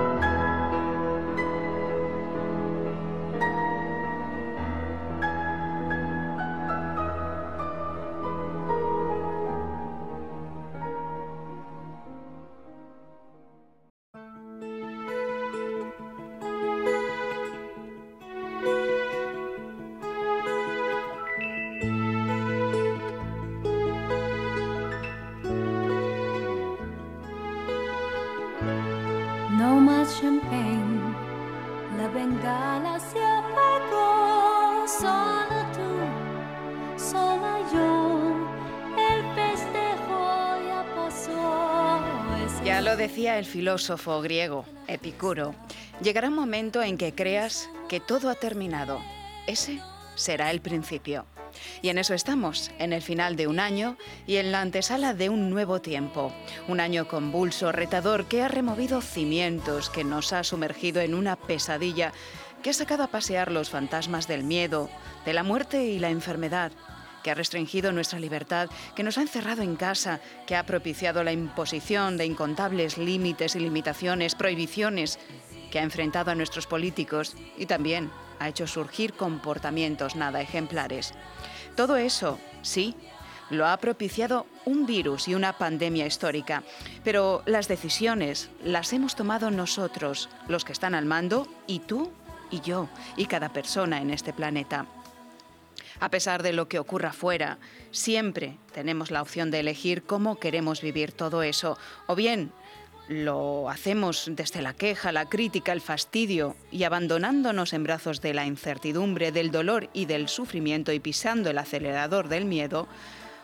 [43.79, 45.55] Filósofo griego Epicuro,
[46.03, 48.99] llegará un momento en que creas que todo ha terminado.
[49.47, 49.81] Ese
[50.17, 51.27] será el principio.
[51.81, 55.29] Y en eso estamos, en el final de un año y en la antesala de
[55.29, 56.33] un nuevo tiempo.
[56.67, 62.13] Un año convulso, retador, que ha removido cimientos, que nos ha sumergido en una pesadilla,
[62.65, 64.91] que ha sacado a pasear los fantasmas del miedo,
[65.25, 66.73] de la muerte y la enfermedad,
[67.23, 71.33] que ha restringido nuestra libertad, que nos ha encerrado en casa, que ha propiciado la
[71.33, 75.19] imposición de incontables límites y limitaciones, prohibiciones,
[75.71, 81.13] que ha enfrentado a nuestros políticos y también ha hecho surgir comportamientos nada ejemplares.
[81.77, 82.95] Todo eso, sí,
[83.51, 86.63] lo ha propiciado un virus y una pandemia histórica,
[87.05, 92.11] pero las decisiones las hemos tomado nosotros, los que están al mando, y tú
[92.51, 94.87] y yo, y cada persona en este planeta.
[96.01, 97.59] A pesar de lo que ocurra fuera,
[97.91, 101.77] siempre tenemos la opción de elegir cómo queremos vivir todo eso,
[102.07, 102.53] o bien
[103.09, 108.47] lo hacemos desde la queja, la crítica, el fastidio y abandonándonos en brazos de la
[108.47, 112.87] incertidumbre, del dolor y del sufrimiento y pisando el acelerador del miedo,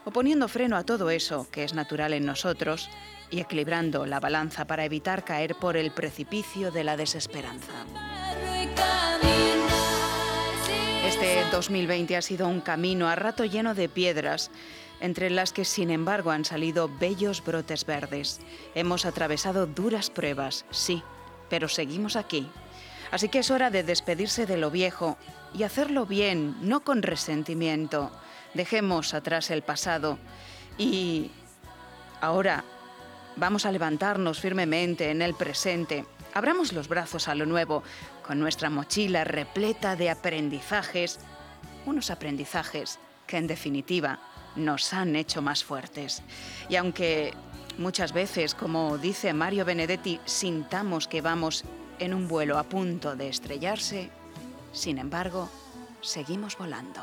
[0.05, 2.91] o poniendo freno a todo eso que es natural en nosotros
[3.31, 7.73] y equilibrando la balanza para evitar caer por el precipicio de la desesperanza.
[11.15, 14.51] Este 2020 ha sido un camino a rato lleno de piedras,
[14.99, 18.41] entre las que sin embargo han salido bellos brotes verdes.
[18.75, 21.05] Hemos atravesado duras pruebas, sí,
[21.49, 22.51] pero seguimos aquí.
[23.13, 25.17] Así que es hora de despedirse de lo viejo
[25.55, 28.11] y hacerlo bien, no con resentimiento.
[28.53, 30.19] Dejemos atrás el pasado
[30.79, 31.31] y
[32.21, 32.65] ahora
[33.37, 36.07] vamos a levantarnos firmemente en el presente.
[36.35, 37.85] Abramos los brazos a lo nuevo,
[38.27, 41.19] con nuestra mochila repleta de aprendizajes,
[41.87, 44.19] unos aprendizajes que en definitiva
[44.57, 46.23] nos han hecho más fuertes.
[46.69, 47.35] Y aunque
[47.79, 51.65] muchas veces, como dice Mario Benedetti, sintamos que vamos
[51.99, 54.11] en un vuelo a punto de estrellarse,
[54.73, 55.49] sin embargo,
[56.01, 57.01] seguimos volando.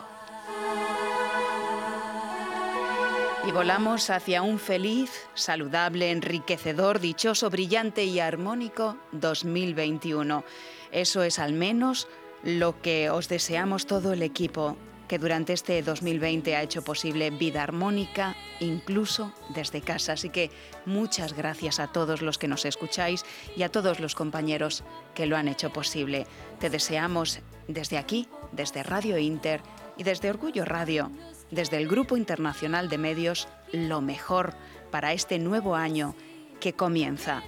[3.47, 10.43] Y volamos hacia un feliz, saludable, enriquecedor, dichoso, brillante y armónico 2021.
[10.91, 12.07] Eso es al menos
[12.43, 14.77] lo que os deseamos todo el equipo
[15.11, 20.13] que durante este 2020 ha hecho posible vida armónica, incluso desde casa.
[20.13, 20.51] Así que
[20.85, 23.25] muchas gracias a todos los que nos escucháis
[23.57, 26.27] y a todos los compañeros que lo han hecho posible.
[26.61, 29.59] Te deseamos desde aquí, desde Radio Inter
[29.97, 31.11] y desde Orgullo Radio,
[31.51, 34.53] desde el Grupo Internacional de Medios, lo mejor
[34.91, 36.15] para este nuevo año
[36.61, 37.43] que comienza.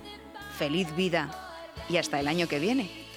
[0.57, 1.31] Feliz vida
[1.87, 3.02] y hasta el año que viene.